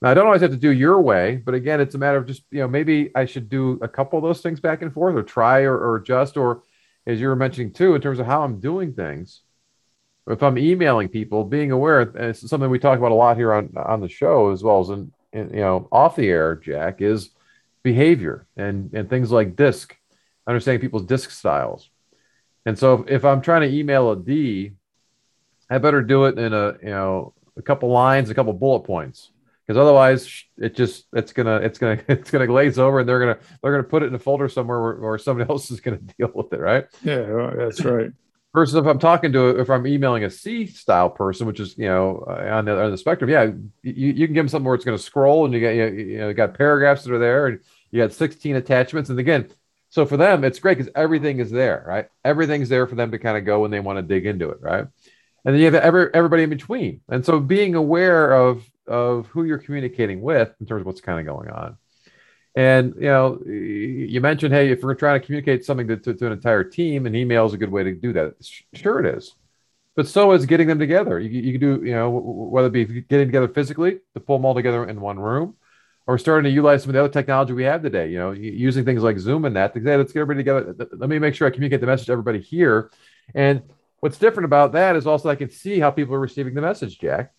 Now 0.01 0.09
I 0.09 0.13
don't 0.13 0.25
always 0.25 0.41
have 0.41 0.51
to 0.51 0.57
do 0.57 0.71
your 0.71 0.99
way, 1.01 1.35
but 1.35 1.53
again, 1.53 1.79
it's 1.79 1.95
a 1.95 1.99
matter 1.99 2.17
of 2.17 2.25
just 2.25 2.43
you 2.51 2.59
know 2.59 2.67
maybe 2.67 3.11
I 3.15 3.25
should 3.25 3.49
do 3.49 3.79
a 3.81 3.87
couple 3.87 4.17
of 4.17 4.23
those 4.23 4.41
things 4.41 4.59
back 4.59 4.81
and 4.81 4.93
forth, 4.93 5.15
or 5.15 5.23
try 5.23 5.61
or, 5.61 5.77
or 5.77 5.97
adjust, 5.97 6.37
or 6.37 6.63
as 7.05 7.19
you 7.21 7.27
were 7.27 7.35
mentioning 7.35 7.71
too, 7.71 7.95
in 7.95 8.01
terms 8.01 8.19
of 8.19 8.25
how 8.25 8.43
I'm 8.43 8.59
doing 8.59 8.93
things. 8.93 9.41
If 10.27 10.43
I'm 10.43 10.57
emailing 10.57 11.09
people, 11.09 11.43
being 11.43 11.71
aware, 11.71 12.01
and 12.01 12.15
it's 12.27 12.47
something 12.47 12.69
we 12.69 12.79
talk 12.79 12.99
about 12.99 13.11
a 13.11 13.15
lot 13.15 13.37
here 13.37 13.53
on 13.53 13.73
on 13.75 14.01
the 14.01 14.09
show 14.09 14.51
as 14.51 14.63
well 14.63 14.79
as 14.81 14.89
in, 14.89 15.11
in 15.33 15.49
you 15.49 15.61
know 15.61 15.87
off 15.91 16.15
the 16.15 16.29
air, 16.29 16.55
Jack, 16.55 17.01
is 17.01 17.31
behavior 17.83 18.47
and 18.55 18.93
and 18.93 19.09
things 19.09 19.31
like 19.31 19.55
disc, 19.55 19.95
understanding 20.47 20.81
people's 20.81 21.05
disc 21.05 21.31
styles. 21.31 21.89
And 22.65 22.77
so 22.77 23.01
if, 23.01 23.09
if 23.09 23.25
I'm 23.25 23.41
trying 23.41 23.61
to 23.61 23.75
email 23.75 24.11
a 24.11 24.15
D, 24.15 24.73
I 25.71 25.77
better 25.77 26.01
do 26.01 26.25
it 26.25 26.37
in 26.37 26.53
a 26.53 26.75
you 26.83 26.89
know 26.89 27.33
a 27.57 27.61
couple 27.61 27.89
lines, 27.89 28.29
a 28.29 28.35
couple 28.35 28.53
bullet 28.53 28.81
points. 28.81 29.31
Because 29.65 29.79
otherwise 29.79 30.43
it 30.57 30.75
just 30.75 31.05
it's 31.13 31.31
gonna 31.31 31.57
it's 31.57 31.79
gonna 31.79 32.01
it's 32.09 32.29
gonna 32.29 32.47
glaze 32.47 32.77
over 32.77 32.99
and 32.99 33.09
they're 33.09 33.19
gonna 33.19 33.37
they're 33.61 33.71
gonna 33.71 33.83
put 33.83 34.03
it 34.03 34.07
in 34.07 34.15
a 34.15 34.19
folder 34.19 34.49
somewhere 34.49 34.81
where, 34.81 34.95
where 34.95 35.17
somebody 35.17 35.49
else 35.49 35.71
is 35.71 35.79
gonna 35.79 35.97
deal 36.17 36.31
with 36.33 36.51
it 36.51 36.59
right? 36.59 36.85
Yeah 37.03 37.53
that's 37.57 37.83
right. 37.85 38.11
Versus 38.53 38.75
if 38.75 38.85
i'm 38.85 38.99
talking 38.99 39.31
to 39.31 39.61
if 39.61 39.69
i'm 39.69 39.87
emailing 39.87 40.25
a 40.25 40.29
c 40.29 40.65
style 40.65 41.09
person 41.09 41.47
which 41.47 41.61
is 41.61 41.77
you 41.77 41.85
know 41.85 42.25
uh, 42.27 42.49
on 42.51 42.65
the, 42.65 42.83
on 42.83 42.91
the 42.91 42.97
spectrum 42.97 43.29
yeah 43.29 43.43
you, 43.81 44.11
you 44.11 44.27
can 44.27 44.33
give 44.33 44.43
them 44.43 44.49
something 44.49 44.65
where 44.65 44.75
it's 44.75 44.83
going 44.83 44.97
to 44.97 45.01
scroll 45.01 45.45
and 45.45 45.53
you 45.53 45.61
get 45.61 45.75
you, 45.75 45.85
you 45.85 46.17
know 46.17 46.27
you 46.27 46.33
got 46.33 46.53
paragraphs 46.53 47.05
that 47.05 47.13
are 47.13 47.19
there 47.19 47.47
and 47.47 47.59
you 47.91 48.01
got 48.01 48.11
16 48.11 48.57
attachments. 48.57 49.09
And 49.09 49.17
again 49.17 49.49
so 49.87 50.05
for 50.05 50.17
them 50.17 50.43
it's 50.43 50.59
great 50.59 50.77
because 50.77 50.91
everything 50.95 51.39
is 51.39 51.49
there 51.49 51.85
right? 51.87 52.09
Everything's 52.25 52.67
there 52.67 52.87
for 52.87 52.95
them 52.95 53.11
to 53.11 53.19
kind 53.19 53.37
of 53.37 53.45
go 53.45 53.61
when 53.61 53.71
they 53.71 53.79
want 53.79 53.99
to 53.99 54.03
dig 54.03 54.25
into 54.25 54.49
it 54.49 54.57
right 54.59 54.87
and 55.45 55.55
then 55.55 55.59
you 55.59 55.65
have 55.65 55.75
every, 55.75 56.13
everybody 56.13 56.43
in 56.43 56.49
between 56.49 57.01
and 57.09 57.25
so 57.25 57.39
being 57.39 57.75
aware 57.75 58.33
of 58.33 58.63
of 58.87 59.27
who 59.27 59.43
you're 59.43 59.57
communicating 59.57 60.21
with 60.21 60.53
in 60.59 60.65
terms 60.65 60.81
of 60.81 60.85
what's 60.85 61.01
kind 61.01 61.19
of 61.19 61.25
going 61.25 61.49
on. 61.49 61.77
And 62.55 62.95
you 62.95 63.03
know, 63.03 63.39
you 63.45 64.19
mentioned, 64.19 64.53
hey, 64.53 64.71
if 64.71 64.83
we're 64.83 64.95
trying 64.95 65.21
to 65.21 65.25
communicate 65.25 65.63
something 65.63 65.87
to, 65.87 65.97
to, 65.97 66.13
to, 66.13 66.25
an 66.25 66.33
entire 66.33 66.65
team, 66.65 67.05
an 67.05 67.15
email 67.15 67.45
is 67.45 67.53
a 67.53 67.57
good 67.57 67.71
way 67.71 67.83
to 67.83 67.93
do 67.93 68.11
that. 68.13 68.33
Sure, 68.73 68.99
it 68.99 69.15
is, 69.17 69.35
but 69.95 70.07
so 70.07 70.33
is 70.33 70.45
getting 70.45 70.67
them 70.67 70.79
together. 70.79 71.17
You, 71.19 71.29
you 71.29 71.57
can 71.57 71.61
do, 71.61 71.85
you 71.85 71.93
know, 71.93 72.09
whether 72.09 72.67
it 72.67 72.71
be 72.71 72.85
getting 73.01 73.27
together 73.27 73.47
physically 73.47 73.99
to 74.13 74.19
pull 74.19 74.37
them 74.37 74.45
all 74.45 74.53
together 74.53 74.85
in 74.85 74.99
one 74.99 75.17
room, 75.17 75.55
or 76.07 76.17
starting 76.17 76.43
to 76.43 76.53
utilize 76.53 76.81
some 76.81 76.89
of 76.89 76.93
the 76.95 76.99
other 76.99 77.13
technology 77.13 77.53
we 77.53 77.63
have 77.63 77.81
today. 77.81 78.09
You 78.09 78.17
know, 78.17 78.31
using 78.31 78.83
things 78.83 79.01
like 79.01 79.17
Zoom 79.17 79.45
and 79.45 79.55
that. 79.55 79.73
To 79.73 79.81
say, 79.81 79.95
let's 79.95 80.11
get 80.11 80.19
everybody 80.19 80.43
together. 80.43 80.75
Let 80.97 81.09
me 81.09 81.19
make 81.19 81.35
sure 81.35 81.47
I 81.47 81.51
communicate 81.51 81.79
the 81.79 81.87
message 81.87 82.07
to 82.07 82.11
everybody 82.11 82.41
here. 82.41 82.91
And 83.33 83.61
what's 84.01 84.17
different 84.17 84.45
about 84.45 84.73
that 84.73 84.95
is 84.95 85.07
also 85.07 85.29
I 85.29 85.35
can 85.35 85.49
see 85.49 85.79
how 85.79 85.89
people 85.89 86.13
are 86.13 86.19
receiving 86.19 86.53
the 86.53 86.61
message, 86.61 86.99
Jack 86.99 87.33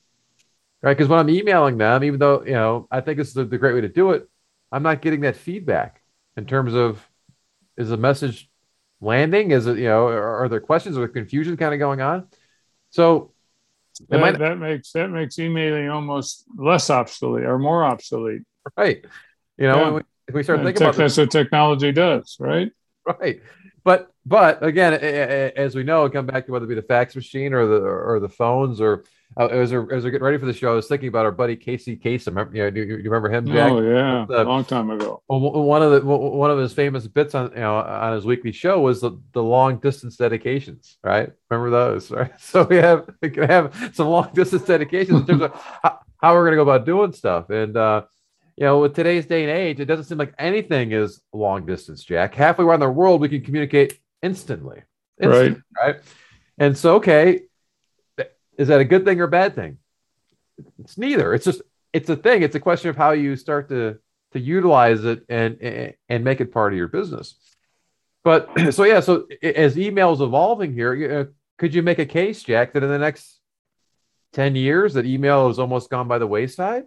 right? 0.83 0.97
Because 0.97 1.09
when 1.09 1.19
I'm 1.19 1.31
emailing 1.31 1.79
them, 1.79 2.05
even 2.05 2.19
though 2.19 2.45
you 2.45 2.53
know 2.53 2.89
I 2.91 3.01
think 3.01 3.19
it's 3.19 3.33
the, 3.33 3.45
the 3.45 3.59
great 3.59 3.75
way 3.75 3.81
to 3.81 3.89
do 3.89 4.11
it, 4.11 4.29
I'm 4.71 4.83
not 4.83 5.01
getting 5.01 5.21
that 5.21 5.37
feedback 5.37 6.03
in 6.37 6.47
terms 6.47 6.75
of 6.75 7.07
is 7.77 7.89
the 7.89 7.97
message 7.97 8.51
landing? 9.01 9.53
Is 9.53 9.67
it 9.67 9.79
you 9.79 9.85
know 9.85 10.07
are, 10.07 10.45
are 10.45 10.49
there 10.49 10.61
questions 10.61 10.99
or 10.99 11.09
confusion 11.09 11.57
kind 11.57 11.73
of 11.73 11.79
going 11.79 12.01
on? 12.01 12.27
So 12.91 13.33
that, 14.09 14.21
might, 14.21 14.39
that 14.39 14.59
makes 14.59 14.93
that 14.93 15.09
makes 15.09 15.39
emailing 15.39 15.89
almost 15.89 16.45
less 16.57 16.91
obsolete 16.91 17.45
or 17.45 17.59
more 17.59 17.85
obsolete, 17.85 18.43
right? 18.77 19.05
You 19.57 19.69
know, 19.69 19.85
yeah. 19.85 19.91
we, 19.91 20.01
if 20.29 20.35
we 20.35 20.43
start 20.43 20.61
thinking 20.61 20.75
tech, 20.75 20.89
about 20.89 20.97
that's 20.97 21.17
what 21.17 21.31
technology 21.31 21.93
does, 21.93 22.37
right? 22.41 22.71
Right. 23.05 23.43
But 23.85 24.13
but 24.25 24.65
again, 24.65 24.95
as 24.95 25.75
we 25.75 25.83
know, 25.83 26.09
come 26.09 26.27
back 26.27 26.47
to 26.47 26.53
whether 26.53 26.65
it 26.65 26.69
be 26.69 26.75
the 26.75 26.83
fax 26.83 27.17
machine 27.17 27.53
or 27.53 27.67
the 27.67 27.81
or 27.81 28.21
the 28.21 28.29
phones 28.29 28.81
or 28.81 29.05
uh, 29.37 29.47
as, 29.47 29.73
we're, 29.73 29.93
as 29.95 30.05
we're 30.05 30.11
getting 30.11 30.25
ready 30.25 30.37
for 30.37 30.45
the 30.45 30.53
show, 30.53 30.73
I 30.73 30.75
was 30.75 30.87
thinking 30.87 31.09
about 31.09 31.25
our 31.25 31.33
buddy 31.33 31.57
Casey 31.57 31.97
Kasem. 31.97 32.27
Remember, 32.29 32.55
you, 32.55 32.63
know, 32.65 32.71
do, 32.71 32.81
you, 32.83 32.97
remember 33.11 33.31
him? 33.31 33.47
Jack? 33.47 33.73
Oh 33.73 33.81
yeah, 33.81 34.27
a 34.29 34.45
long 34.45 34.65
time 34.65 34.91
ago. 34.91 35.23
One 35.27 35.83
of 35.83 35.91
the 35.91 36.01
one 36.07 36.51
of 36.51 36.59
his 36.59 36.75
famous 36.75 37.07
bits 37.07 37.35
on 37.35 37.51
you 37.53 37.61
know 37.61 37.77
on 37.77 38.15
his 38.15 38.27
weekly 38.27 38.53
show 38.53 38.81
was 38.81 39.01
the, 39.01 39.19
the 39.33 39.43
long 39.43 39.79
distance 39.79 40.17
dedications. 40.17 40.99
Right? 41.03 41.31
Remember 41.51 41.71
those? 41.71 42.11
Right? 42.11 42.33
So 42.41 42.65
we 42.65 42.77
have 42.77 43.09
we 43.23 43.31
can 43.31 43.45
have 43.45 43.93
some 43.95 44.09
long 44.09 44.31
distance 44.35 44.65
dedications 44.65 45.21
in 45.21 45.27
terms 45.27 45.43
of 45.43 45.55
how, 45.83 46.01
how 46.21 46.35
we're 46.35 46.45
going 46.45 46.59
to 46.59 46.65
go 46.65 46.71
about 46.71 46.85
doing 46.85 47.13
stuff. 47.13 47.49
And 47.49 47.77
uh, 47.77 48.03
you 48.57 48.65
know, 48.65 48.81
with 48.81 48.95
today's 48.95 49.27
day 49.27 49.43
and 49.43 49.51
age, 49.51 49.81
it 49.81 49.87
doesn't 49.87 50.05
seem 50.05 50.19
like 50.19 50.35
anything 50.39 50.93
is 50.93 51.21
long 51.33 51.65
distance. 51.65 52.05
Jack, 52.05 52.35
halfway 52.35 52.65
around 52.65 52.81
the 52.81 52.91
world, 52.91 53.21
we 53.21 53.29
can 53.29 53.43
communicate 53.43 53.99
instantly. 54.23 54.83
instantly 55.21 55.63
right. 55.77 55.87
Right. 55.95 55.97
And 56.59 56.77
so, 56.77 56.97
okay, 56.97 57.43
is 58.59 58.69
that 58.69 58.81
a 58.81 58.85
good 58.85 59.05
thing 59.05 59.21
or 59.21 59.25
a 59.25 59.29
bad 59.29 59.55
thing? 59.55 59.79
It's 60.81 60.99
neither. 60.99 61.35
It's 61.35 61.45
just 61.45 61.63
it's 61.93 62.09
a 62.09 62.17
thing. 62.17 62.43
It's 62.43 62.55
a 62.55 62.61
question 62.61 62.91
of 62.91 62.97
how 62.97 63.13
you 63.13 63.37
start 63.37 63.69
to 63.71 63.99
to 64.33 64.41
utilize 64.41 65.05
it 65.05 65.25
and 65.29 65.95
and 66.09 66.25
make 66.25 66.41
it 66.41 66.53
part 66.53 66.73
of 66.73 66.77
your 66.77 66.89
business. 66.89 67.37
But 68.25 68.51
so 68.73 68.85
yeah, 68.85 69.01
so 69.01 69.27
as 69.43 69.79
email 69.79 70.13
is 70.13 70.21
evolving 70.21 70.75
here, 70.75 71.21
uh, 71.21 71.33
could 71.59 71.75
you 71.75 71.83
make 71.83 71.99
a 71.99 72.07
case, 72.07 72.43
Jack, 72.43 72.75
that 72.75 72.83
in 72.83 72.89
the 72.89 72.99
next 72.99 73.41
ten 74.33 74.55
years 74.55 74.95
that 74.95 75.07
email 75.07 75.49
has 75.49 75.59
almost 75.59 75.91
gone 75.91 76.09
by 76.09 76.19
the 76.19 76.27
wayside? 76.27 76.85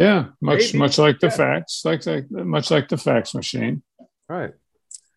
Yeah, 0.00 0.28
much 0.40 0.72
Maybe. 0.72 0.78
much 0.78 0.96
like 0.96 1.20
the 1.20 1.26
yeah. 1.26 1.36
fax, 1.36 1.82
like, 1.84 2.06
like 2.06 2.30
much 2.30 2.70
like 2.70 2.88
the 2.88 2.96
fax 2.96 3.34
machine, 3.34 3.82
right? 4.30 4.52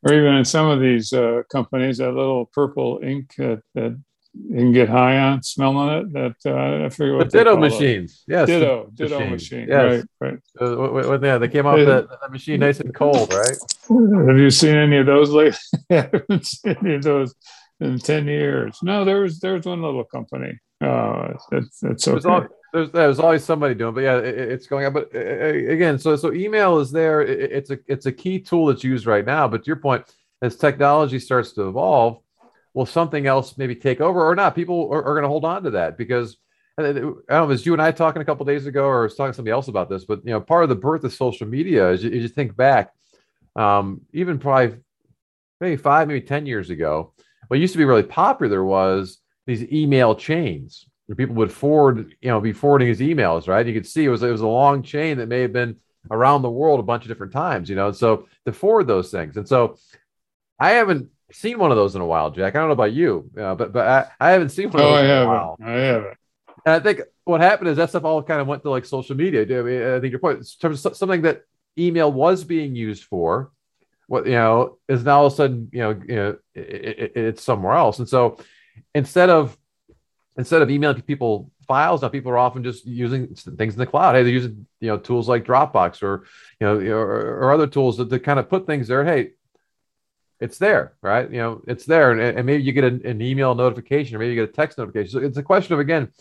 Or 0.04 0.14
even 0.14 0.36
in 0.36 0.44
some 0.44 0.68
of 0.68 0.82
these 0.82 1.14
uh, 1.14 1.44
companies, 1.50 2.00
that 2.00 2.12
little 2.12 2.48
purple 2.48 3.00
ink 3.02 3.34
that, 3.38 3.62
that 3.76 3.98
you 4.34 4.56
can 4.58 4.74
get 4.74 4.90
high 4.90 5.18
on 5.20 5.42
smelling 5.42 5.88
it. 5.88 6.12
That 6.12 6.36
uh, 6.46 6.86
I 6.86 6.90
forget 6.90 7.16
what 7.16 7.32
the 7.32 7.38
ditto 7.38 7.56
machines. 7.56 8.26
It. 8.28 8.34
Yes, 8.34 8.48
ditto 8.48 8.90
ditto 8.94 9.20
machine. 9.20 9.32
machine. 9.32 9.68
Yes. 9.70 10.06
Right, 10.20 10.40
right. 10.60 11.06
Uh, 11.08 11.20
yeah, 11.22 11.38
they 11.38 11.48
came 11.48 11.66
off 11.66 11.78
the, 11.78 12.10
the, 12.22 12.30
machine 12.30 12.60
nice 12.60 12.82
and 12.82 12.94
cold, 12.94 13.34
right? 13.34 13.58
Have 14.28 14.38
you 14.38 14.50
seen 14.50 14.76
any 14.76 14.98
of 14.98 15.06
those 15.06 15.30
lately? 15.30 15.58
I 15.92 16.10
haven't 16.12 16.46
seen 16.46 16.76
any 16.84 16.96
of 16.96 17.04
those 17.04 17.34
in 17.80 18.00
ten 18.00 18.28
years. 18.28 18.80
No, 18.84 19.06
there 19.06 19.22
was 19.22 19.40
there 19.40 19.54
was 19.54 19.66
one 19.66 19.82
little 19.82 20.04
company. 20.04 20.60
Uh, 20.82 21.36
it's 21.54 21.82
it's 21.84 22.06
okay. 22.06 22.20
There's, 22.28 22.50
there's, 22.74 22.92
there's 22.92 23.20
always 23.20 23.44
somebody 23.44 23.76
doing, 23.76 23.92
it, 23.92 23.96
but 23.96 24.02
yeah, 24.02 24.18
it, 24.18 24.38
it's 24.38 24.68
going 24.68 24.86
on. 24.86 24.94
But 24.94 25.16
again, 25.16 26.00
so 26.00 26.16
so 26.16 26.34
email 26.34 26.80
is 26.80 26.92
there. 26.92 27.22
It, 27.22 27.52
it's 27.52 27.70
a 27.70 27.80
it's 27.88 28.08
a 28.08 28.12
key 28.12 28.40
tool 28.40 28.66
that's 28.66 28.84
used 28.84 29.06
right 29.06 29.26
now. 29.26 29.48
But 29.48 29.64
to 29.64 29.68
your 29.68 29.76
point, 29.76 30.04
as 30.42 30.56
technology 30.56 31.20
starts 31.20 31.54
to 31.54 31.68
evolve, 31.68 32.20
will 32.74 32.88
something 32.88 33.28
else 33.28 33.58
maybe 33.58 33.76
take 33.76 34.02
over 34.02 34.28
or 34.28 34.36
not? 34.36 34.56
People 34.56 34.90
are, 34.92 35.04
are 35.04 35.14
going 35.14 35.24
to 35.24 35.30
hold 35.30 35.46
on 35.46 35.64
to 35.64 35.72
that 35.72 35.98
because 35.98 36.38
I 36.78 36.82
don't 36.82 37.30
know. 37.30 37.46
Was 37.46 37.66
you 37.66 37.74
and 37.74 37.82
I 37.82 37.92
talking 37.92 38.24
a 38.24 38.26
couple 38.26 38.46
days 38.46 38.66
ago, 38.66 38.86
or 38.86 39.04
was 39.04 39.16
talking 39.16 39.34
to 39.34 39.36
somebody 39.36 39.54
else 39.54 39.68
about 39.68 39.88
this? 39.88 40.06
But 40.06 40.26
you 40.26 40.32
know, 40.32 40.42
part 40.42 40.64
of 40.64 40.70
the 40.70 40.76
birth 40.76 41.04
of 41.04 41.14
social 41.14 41.48
media 41.48 41.92
is 41.92 42.04
you, 42.04 42.10
you 42.10 42.28
think 42.28 42.56
back, 42.56 42.92
um, 43.56 44.02
even 44.14 44.40
probably 44.40 44.80
maybe 45.62 45.78
five, 45.78 46.08
maybe 46.08 46.22
ten 46.22 46.48
years 46.48 46.72
ago, 46.72 47.14
what 47.50 47.60
used 47.60 47.74
to 47.74 47.78
be 47.78 47.86
really 47.86 48.02
popular 48.02 48.66
was 48.66 49.20
these 49.46 49.72
email 49.72 50.16
chains 50.16 50.88
people 51.18 51.36
would 51.36 51.52
forward, 51.52 52.16
you 52.22 52.30
know, 52.30 52.40
be 52.40 52.54
forwarding 52.54 52.88
his 52.88 53.00
emails. 53.00 53.48
Right? 53.48 53.66
You 53.66 53.74
could 53.74 53.88
see 53.88 54.06
it 54.06 54.10
was 54.10 54.24
it 54.24 54.32
was 54.32 54.42
a 54.42 54.48
long 54.48 54.84
chain 54.84 55.18
that 55.18 55.28
may 55.28 55.42
have 55.42 55.54
been 55.54 55.78
around 56.12 56.42
the 56.42 56.50
world 56.50 56.80
a 56.80 56.84
bunch 56.84 57.04
of 57.04 57.08
different 57.08 57.34
times. 57.34 57.70
You 57.70 57.76
know, 57.76 57.92
so 57.92 58.28
to 58.46 58.54
forward 58.54 58.88
those 58.88 59.12
things, 59.12 59.38
and 59.38 59.48
so 59.48 59.78
I 60.60 60.72
haven't 60.72 61.10
seen 61.32 61.60
one 61.60 61.72
of 61.72 61.78
those 61.78 61.96
in 61.96 62.02
a 62.02 62.06
while, 62.06 62.32
Jack. 62.32 62.56
I 62.56 62.60
don't 62.60 62.70
know 62.70 62.74
about 62.74 62.94
you, 62.94 63.30
uh, 63.38 63.56
but 63.56 63.74
but 63.74 63.88
I, 63.88 64.28
I 64.28 64.32
haven't 64.32 64.50
seen 64.50 64.70
one. 64.70 64.82
Oh, 64.82 64.94
I 64.94 65.02
haven't. 65.02 65.68
I 65.68 65.72
haven't. 65.72 66.18
And 66.66 66.76
I 66.76 66.80
think 66.80 67.02
what 67.26 67.42
happened 67.42 67.70
is 67.70 67.78
that 67.78 67.90
stuff 67.90 68.06
all 68.06 68.24
kind 68.24 68.40
of 68.40 68.48
went 68.48 68.64
to 68.64 68.70
like 68.70 68.86
social 68.86 69.16
media. 69.16 69.42
I 69.42 69.62
mean, 69.62 69.82
I 69.82 70.00
think 70.00 70.12
your 70.12 70.20
point 70.20 70.40
in 70.40 70.46
terms 70.62 70.86
of 70.86 70.96
something 70.96 71.24
that 71.24 71.42
email 71.78 72.12
was 72.12 72.44
being 72.44 72.76
used 72.76 73.04
for, 73.04 73.52
what 74.08 74.26
you 74.26 74.34
know 74.34 74.78
is 74.88 75.04
now 75.04 75.20
all 75.20 75.26
of 75.28 75.34
a 75.34 75.36
sudden 75.36 75.70
you 75.72 75.80
know 75.80 76.02
you 76.08 76.16
know 76.16 76.38
it, 76.54 76.62
it, 76.62 77.12
it's 77.16 77.44
somewhere 77.44 77.74
else, 77.74 78.00
and 78.00 78.08
so 78.08 78.38
instead 78.94 79.30
of 79.30 79.58
instead 80.38 80.62
of 80.62 80.70
emailing 80.70 81.02
people 81.02 81.52
files 81.68 82.02
now 82.02 82.10
people 82.10 82.32
are 82.32 82.38
often 82.38 82.64
just 82.64 82.86
using 82.86 83.28
things 83.36 83.74
in 83.74 83.80
the 83.80 83.86
cloud 83.86 84.16
hey 84.16 84.24
they're 84.24 84.32
using 84.32 84.66
you 84.80 84.88
know 84.88 84.98
tools 84.98 85.30
like 85.30 85.46
dropbox 85.46 86.04
or 86.04 86.26
you 86.60 86.68
know 86.68 86.78
or, 86.94 87.40
or 87.40 87.52
other 87.54 87.68
tools 87.68 87.98
that 87.98 88.10
to 88.10 88.20
kind 88.20 88.40
of 88.40 88.50
put 88.50 88.66
things 88.66 88.88
there 88.88 89.06
hey 89.06 89.32
it's 90.44 90.58
there, 90.58 90.94
right? 91.02 91.32
You 91.32 91.38
know, 91.38 91.62
it's 91.68 91.86
there, 91.86 92.12
and, 92.12 92.20
and 92.20 92.46
maybe 92.46 92.64
you 92.64 92.74
get 92.74 92.84
an, 92.84 93.06
an, 93.06 93.22
email 93.22 93.56
notification, 93.56 94.18
or 94.18 94.20
maybe 94.20 94.34
you 94.34 94.42
get 94.42 94.50
a 94.50 94.52
text 94.52 94.78
notification. 94.78 95.12
So 95.12 95.26
it's 95.26 95.38
a 95.38 95.44
question 95.44 95.74
of 95.74 95.80
again, 95.80 96.12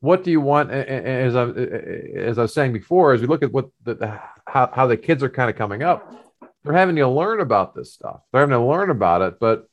what 0.00 0.24
do 0.24 0.32
you 0.32 0.40
want? 0.40 0.72
As 0.72 1.36
I 1.36 1.48
as 1.50 2.36
I 2.36 2.42
was 2.42 2.52
saying 2.52 2.72
before, 2.72 3.12
as 3.12 3.20
we 3.20 3.28
look 3.28 3.44
at 3.44 3.52
what 3.52 3.68
the, 3.84 3.94
the 3.94 4.20
how, 4.46 4.70
how 4.72 4.86
the 4.88 4.96
kids 4.96 5.22
are 5.22 5.28
kind 5.28 5.48
of 5.48 5.54
coming 5.54 5.84
up, 5.84 6.12
they're 6.64 6.74
having 6.74 6.96
to 6.96 7.08
learn 7.08 7.40
about 7.40 7.76
this 7.76 7.94
stuff. 7.94 8.22
They're 8.32 8.40
having 8.40 8.58
to 8.58 8.64
learn 8.64 8.90
about 8.90 9.22
it, 9.22 9.38
but 9.38 9.68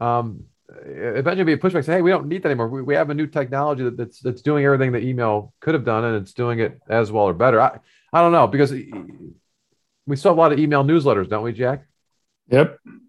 um, 0.00 0.44
eventually 0.84 1.44
be 1.44 1.52
a 1.52 1.58
pushback. 1.58 1.84
Say, 1.84 1.94
hey, 1.94 2.02
we 2.02 2.10
don't 2.10 2.26
need 2.26 2.42
that 2.42 2.48
anymore. 2.48 2.68
We, 2.68 2.82
we 2.82 2.94
have 2.94 3.10
a 3.10 3.14
new 3.14 3.26
technology 3.26 3.84
that, 3.84 3.96
that's 3.96 4.20
that's 4.20 4.42
doing 4.42 4.64
everything 4.64 4.92
that 4.92 5.02
email 5.02 5.52
could 5.60 5.74
have 5.74 5.84
done, 5.84 6.04
and 6.04 6.16
it's 6.16 6.32
doing 6.32 6.60
it 6.60 6.80
as 6.88 7.10
well 7.10 7.24
or 7.24 7.34
better. 7.34 7.60
I 7.60 7.78
I 8.12 8.20
don't 8.20 8.32
know 8.32 8.46
because 8.46 8.72
we 8.72 10.16
still 10.16 10.32
have 10.32 10.38
a 10.38 10.40
lot 10.40 10.52
of 10.52 10.58
email 10.58 10.84
newsletters, 10.84 11.28
don't 11.28 11.44
we, 11.44 11.52
Jack? 11.52 11.86
Yep. 12.48 12.78
You 12.84 13.02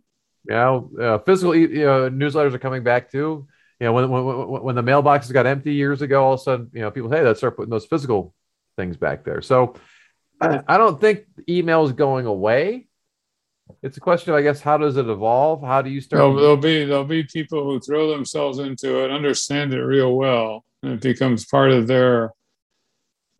know, 0.47 0.91
uh, 0.99 1.17
physical 1.19 1.55
you 1.55 1.85
know, 1.85 2.09
newsletters 2.09 2.53
are 2.53 2.59
coming 2.59 2.83
back 2.83 3.11
too. 3.11 3.47
You 3.79 3.87
know, 3.87 3.93
when, 3.93 4.09
when 4.09 4.63
when 4.63 4.75
the 4.75 4.83
mailboxes 4.83 5.33
got 5.33 5.47
empty 5.47 5.73
years 5.73 6.01
ago, 6.01 6.23
all 6.23 6.33
of 6.33 6.39
a 6.39 6.43
sudden, 6.43 6.69
you 6.73 6.81
know, 6.81 6.91
people 6.91 7.09
hey, 7.09 7.23
let's 7.23 7.39
start 7.39 7.55
putting 7.55 7.71
those 7.71 7.85
physical 7.85 8.33
things 8.77 8.97
back 8.97 9.23
there. 9.23 9.41
So 9.41 9.75
I, 10.39 10.61
I 10.67 10.77
don't 10.77 10.99
think 10.99 11.25
email 11.49 11.83
is 11.85 11.91
going 11.91 12.25
away. 12.25 12.87
It's 13.81 13.97
a 13.97 14.01
question 14.01 14.31
of, 14.31 14.37
I 14.37 14.41
guess, 14.41 14.61
how 14.61 14.77
does 14.77 14.97
it 14.97 15.07
evolve? 15.07 15.61
How 15.61 15.81
do 15.81 15.89
you 15.89 16.01
start? 16.01 16.19
There'll, 16.19 16.35
there'll 16.35 16.57
be 16.57 16.85
there'll 16.85 17.03
be 17.05 17.23
people 17.23 17.63
who 17.63 17.79
throw 17.79 18.09
themselves 18.09 18.59
into 18.59 19.03
it, 19.03 19.11
understand 19.11 19.73
it 19.73 19.81
real 19.81 20.15
well, 20.15 20.65
and 20.83 20.93
it 20.93 21.01
becomes 21.01 21.45
part 21.45 21.71
of 21.71 21.87
their 21.87 22.33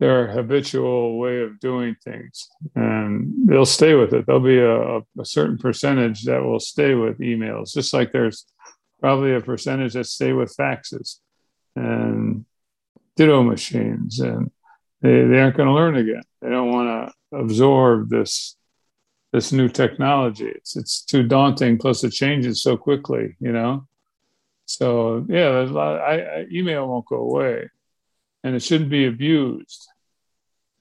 their 0.02 0.26
habitual 0.26 1.16
way 1.16 1.42
of 1.42 1.60
doing 1.60 1.94
things 2.02 2.48
and 2.74 3.32
they'll 3.46 3.64
stay 3.64 3.94
with 3.94 4.12
it 4.12 4.26
there'll 4.26 4.40
be 4.40 4.58
a, 4.58 4.96
a, 4.98 5.24
certain 5.24 5.56
percentage 5.56 6.24
that 6.24 6.42
will 6.42 6.58
stay 6.58 6.94
with 6.94 7.20
emails 7.20 7.72
just 7.72 7.94
like 7.94 8.10
there's 8.10 8.44
probably 8.98 9.32
a 9.32 9.40
percentage 9.40 9.92
that 9.92 10.06
stay 10.06 10.32
with 10.32 10.52
faxes 10.56 11.20
and 11.76 12.44
ditto 13.14 13.44
machines 13.44 14.18
and 14.18 14.50
they, 15.02 15.24
they 15.24 15.38
aren't 15.38 15.56
going 15.56 15.68
to 15.68 15.74
learn 15.74 15.94
again 15.94 16.22
they 16.40 16.48
don't 16.48 16.72
want 16.72 16.88
to 17.30 17.38
absorb 17.38 18.08
this 18.08 18.56
this 19.32 19.52
new 19.52 19.68
technology. 19.68 20.48
It's 20.48 20.76
it's 20.76 21.02
too 21.02 21.22
daunting 21.22 21.78
plus 21.78 22.04
it 22.04 22.12
changes 22.12 22.62
so 22.62 22.76
quickly 22.76 23.36
you 23.40 23.52
know? 23.52 23.86
So 24.66 25.26
yeah 25.28 25.50
there's 25.50 25.70
a 25.70 25.74
lot 25.74 26.00
I, 26.00 26.20
I 26.20 26.46
email 26.50 26.88
won't 26.88 27.06
go 27.06 27.16
away 27.16 27.70
and 28.44 28.54
it 28.54 28.62
shouldn't 28.62 28.90
be 28.90 29.06
abused. 29.06 29.88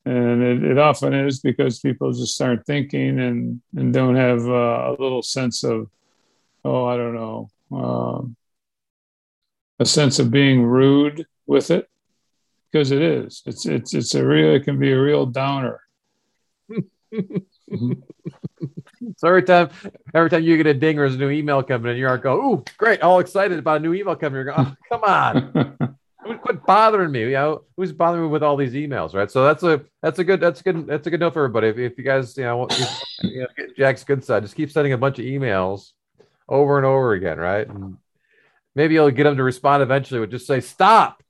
And 0.03 0.41
it, 0.41 0.63
it, 0.63 0.77
often 0.79 1.13
is 1.13 1.41
because 1.41 1.79
people 1.79 2.11
just 2.11 2.33
start 2.33 2.65
thinking 2.65 3.19
and 3.19 3.61
and 3.75 3.93
don't 3.93 4.15
have 4.15 4.47
uh, 4.47 4.89
a 4.89 4.95
little 4.97 5.21
sense 5.21 5.63
of 5.63 5.89
oh 6.65 6.85
i 6.85 6.97
don't 6.97 7.13
know 7.13 7.49
um, 7.71 8.35
a 9.79 9.85
sense 9.85 10.19
of 10.19 10.31
being 10.31 10.63
rude 10.63 11.25
with 11.47 11.71
it 11.71 11.87
because 12.71 12.91
it 12.91 13.01
is. 13.01 13.41
It's 13.45 13.65
it's 13.65 13.93
it's 13.93 14.15
a 14.15 14.25
real 14.25 14.55
it 14.55 14.63
can 14.63 14.79
be 14.79 14.91
a 14.91 15.01
real 15.01 15.25
downer 15.25 15.81
so 19.17 19.27
every 19.27 19.43
time 19.43 19.69
every 20.13 20.29
time 20.29 20.43
you 20.43 20.57
get 20.57 20.67
a 20.67 20.73
ding 20.73 20.97
or 20.97 21.07
there's 21.07 21.15
a 21.15 21.17
new 21.17 21.29
email 21.29 21.63
coming 21.63 21.91
in 21.91 21.97
you 21.97 22.07
aren't 22.07 22.23
going 22.23 22.39
oh 22.41 22.63
great 22.77 23.01
all 23.01 23.19
excited 23.19 23.57
about 23.57 23.77
a 23.77 23.79
new 23.79 23.93
email 23.93 24.15
coming 24.15 24.35
you're 24.35 24.45
going 24.45 24.67
oh, 24.67 24.75
come 24.89 25.03
on 25.03 25.95
quit 26.41 26.65
bothering 26.65 27.11
me. 27.11 27.21
You 27.21 27.31
know, 27.31 27.63
who's 27.77 27.91
bothering 27.91 28.23
me 28.23 28.29
with 28.29 28.43
all 28.43 28.57
these 28.57 28.73
emails, 28.73 29.13
right? 29.13 29.29
So 29.29 29.43
that's 29.43 29.63
a 29.63 29.83
that's 30.01 30.19
a 30.19 30.23
good 30.23 30.39
that's 30.39 30.59
a 30.61 30.63
good 30.63 30.87
that's 30.87 31.07
a 31.07 31.09
good 31.09 31.19
note 31.19 31.33
for 31.33 31.43
everybody. 31.43 31.67
If, 31.67 31.77
if 31.77 31.97
you 31.97 32.03
guys 32.03 32.35
you 32.37 32.43
know, 32.43 32.67
if, 32.69 33.03
you 33.23 33.41
know 33.41 33.47
get 33.57 33.75
Jack's 33.77 34.03
good 34.03 34.23
side, 34.23 34.43
just 34.43 34.55
keep 34.55 34.71
sending 34.71 34.93
a 34.93 34.97
bunch 34.97 35.19
of 35.19 35.25
emails 35.25 35.91
over 36.49 36.77
and 36.77 36.85
over 36.85 37.13
again, 37.13 37.37
right? 37.37 37.67
And 37.67 37.97
maybe 38.75 38.95
you'll 38.95 39.11
get 39.11 39.23
them 39.23 39.37
to 39.37 39.43
respond 39.43 39.83
eventually. 39.83 40.19
Would 40.19 40.31
just 40.31 40.47
say 40.47 40.61
stop. 40.61 41.23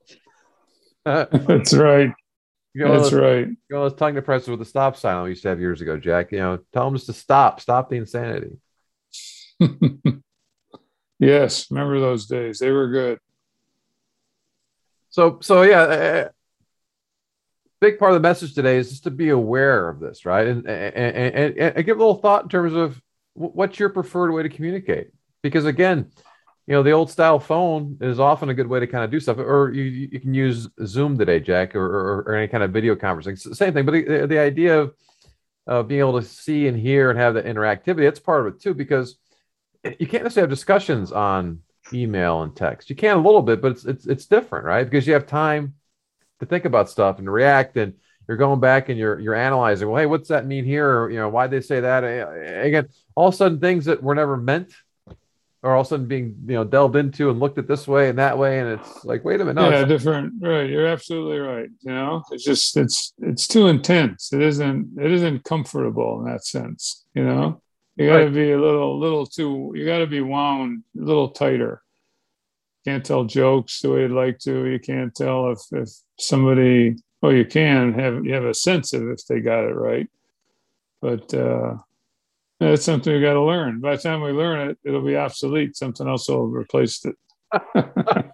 that's 1.04 1.74
right. 1.74 2.12
You 2.74 2.84
know, 2.84 2.92
that's 2.92 3.10
those, 3.10 3.20
right. 3.20 3.46
You 3.46 3.56
know 3.70 3.88
those 3.88 3.98
tongue 3.98 4.14
depressors 4.14 4.48
with 4.48 4.58
the 4.58 4.64
stop 4.64 4.96
sign 4.96 5.22
we 5.22 5.30
used 5.30 5.42
to 5.42 5.48
have 5.48 5.60
years 5.60 5.80
ago, 5.80 5.98
Jack. 5.98 6.32
You 6.32 6.38
know, 6.38 6.58
tell 6.72 6.86
them 6.86 6.94
just 6.94 7.06
to 7.06 7.12
stop, 7.12 7.60
stop 7.60 7.90
the 7.90 7.96
insanity. 7.96 8.56
yes, 11.18 11.70
remember 11.70 12.00
those 12.00 12.26
days? 12.26 12.58
They 12.58 12.70
were 12.70 12.88
good. 12.88 13.18
So, 15.10 15.38
so 15.42 15.62
yeah, 15.62 15.80
uh, 15.82 16.28
big 17.80 17.98
part 17.98 18.12
of 18.12 18.14
the 18.14 18.26
message 18.26 18.54
today 18.54 18.78
is 18.78 18.88
just 18.88 19.04
to 19.04 19.10
be 19.10 19.28
aware 19.28 19.88
of 19.90 20.00
this, 20.00 20.24
right? 20.24 20.46
And 20.46 20.66
and, 20.66 21.14
and, 21.34 21.58
and 21.58 21.84
give 21.84 21.98
a 21.98 22.00
little 22.00 22.20
thought 22.20 22.44
in 22.44 22.48
terms 22.48 22.72
of 22.72 23.00
what's 23.34 23.78
your 23.78 23.90
preferred 23.90 24.32
way 24.32 24.42
to 24.42 24.48
communicate. 24.48 25.08
Because 25.42 25.66
again, 25.66 26.10
you 26.66 26.74
know, 26.74 26.82
the 26.82 26.92
old 26.92 27.10
style 27.10 27.40
phone 27.40 27.98
is 28.00 28.20
often 28.20 28.48
a 28.48 28.54
good 28.54 28.68
way 28.68 28.80
to 28.80 28.86
kind 28.86 29.04
of 29.04 29.10
do 29.10 29.18
stuff. 29.18 29.38
Or 29.38 29.72
you, 29.72 29.82
you 29.82 30.20
can 30.20 30.32
use 30.32 30.68
Zoom 30.84 31.18
today, 31.18 31.40
Jack, 31.40 31.74
or, 31.74 31.84
or, 31.84 32.22
or 32.22 32.34
any 32.34 32.48
kind 32.48 32.62
of 32.62 32.70
video 32.70 32.94
conferencing. 32.94 33.36
Same 33.38 33.72
thing, 33.72 33.84
but 33.84 33.92
the, 33.92 34.26
the 34.26 34.38
idea 34.38 34.80
of 34.80 34.94
uh, 35.66 35.82
being 35.82 36.00
able 36.00 36.20
to 36.20 36.26
see 36.26 36.68
and 36.68 36.78
hear 36.78 37.10
and 37.10 37.18
have 37.18 37.34
that 37.34 37.46
interactivity, 37.46 38.04
that's 38.04 38.20
part 38.20 38.46
of 38.46 38.54
it 38.54 38.60
too, 38.60 38.74
because 38.74 39.16
you 39.84 40.06
can't 40.06 40.22
necessarily 40.22 40.48
have 40.48 40.50
discussions 40.50 41.10
on 41.10 41.60
email 41.92 42.42
and 42.42 42.54
text. 42.54 42.88
You 42.88 42.96
can 42.96 43.16
a 43.16 43.20
little 43.20 43.42
bit, 43.42 43.60
but 43.60 43.72
it's 43.72 43.84
it's 43.84 44.06
it's 44.06 44.26
different, 44.26 44.64
right? 44.64 44.84
Because 44.84 45.06
you 45.06 45.14
have 45.14 45.26
time 45.26 45.74
to 46.38 46.46
think 46.46 46.64
about 46.64 46.88
stuff 46.88 47.18
and 47.18 47.30
react, 47.30 47.76
and 47.76 47.94
you're 48.28 48.36
going 48.36 48.60
back 48.60 48.88
and 48.88 48.98
you're 48.98 49.18
you're 49.18 49.34
analyzing. 49.34 49.88
Well, 49.88 50.00
hey, 50.00 50.06
what's 50.06 50.28
that 50.28 50.46
mean 50.46 50.64
here? 50.64 50.88
Or, 50.88 51.10
you 51.10 51.18
know, 51.18 51.28
why 51.28 51.48
they 51.48 51.60
say 51.60 51.80
that? 51.80 52.04
Again, 52.04 52.88
all 53.16 53.28
of 53.28 53.34
a 53.34 53.36
sudden, 53.36 53.58
things 53.58 53.84
that 53.86 54.00
were 54.00 54.14
never 54.14 54.36
meant 54.36 54.72
are 55.62 55.74
all 55.74 55.82
of 55.82 55.86
a 55.86 55.88
sudden 55.90 56.06
being 56.06 56.36
you 56.46 56.54
know 56.54 56.64
delved 56.64 56.96
into 56.96 57.30
and 57.30 57.38
looked 57.38 57.58
at 57.58 57.68
this 57.68 57.86
way 57.86 58.08
and 58.08 58.18
that 58.18 58.36
way, 58.38 58.60
and 58.60 58.68
it's 58.68 59.04
like, 59.04 59.24
wait 59.24 59.40
a 59.40 59.44
minute, 59.44 59.60
no, 59.60 59.70
yeah, 59.70 59.84
different, 59.84 60.34
right? 60.40 60.68
You're 60.68 60.86
absolutely 60.86 61.38
right. 61.38 61.68
You 61.80 61.92
know, 61.92 62.22
it's 62.30 62.44
just 62.44 62.76
it's 62.76 63.14
it's 63.18 63.46
too 63.46 63.68
intense. 63.68 64.32
It 64.32 64.42
isn't 64.42 64.98
it 65.00 65.10
isn't 65.12 65.44
comfortable 65.44 66.20
in 66.20 66.32
that 66.32 66.44
sense. 66.44 67.04
You 67.14 67.24
know. 67.24 67.62
You 67.96 68.08
got 68.08 68.18
to 68.18 68.24
right. 68.24 68.34
be 68.34 68.52
a 68.52 68.60
little, 68.60 68.98
little 68.98 69.26
too. 69.26 69.72
You 69.74 69.84
got 69.84 69.98
to 69.98 70.06
be 70.06 70.22
wound 70.22 70.82
a 70.98 71.04
little 71.04 71.28
tighter. 71.28 71.82
Can't 72.86 73.04
tell 73.04 73.24
jokes 73.24 73.80
the 73.80 73.90
way 73.90 74.00
you'd 74.00 74.12
like 74.12 74.38
to. 74.40 74.66
You 74.66 74.80
can't 74.80 75.14
tell 75.14 75.52
if 75.52 75.60
if 75.72 75.88
somebody. 76.18 76.96
Well, 77.20 77.32
you 77.32 77.44
can 77.44 77.92
have 77.94 78.24
you 78.24 78.32
have 78.32 78.44
a 78.44 78.54
sense 78.54 78.92
of 78.92 79.08
if 79.08 79.26
they 79.26 79.40
got 79.40 79.64
it 79.64 79.74
right, 79.74 80.08
but 81.00 81.32
uh, 81.34 81.76
that's 82.70 82.84
something 82.84 83.12
we 83.12 83.20
got 83.20 83.34
to 83.34 83.42
learn. 83.42 83.80
By 83.80 83.96
the 83.96 84.02
time 84.02 84.20
we 84.20 84.32
learn 84.32 84.70
it, 84.70 84.78
it'll 84.84 85.04
be 85.04 85.16
obsolete. 85.16 85.76
Something 85.76 86.08
else 86.08 86.28
will 86.28 86.46
replace 86.46 87.04
it. 87.04 87.16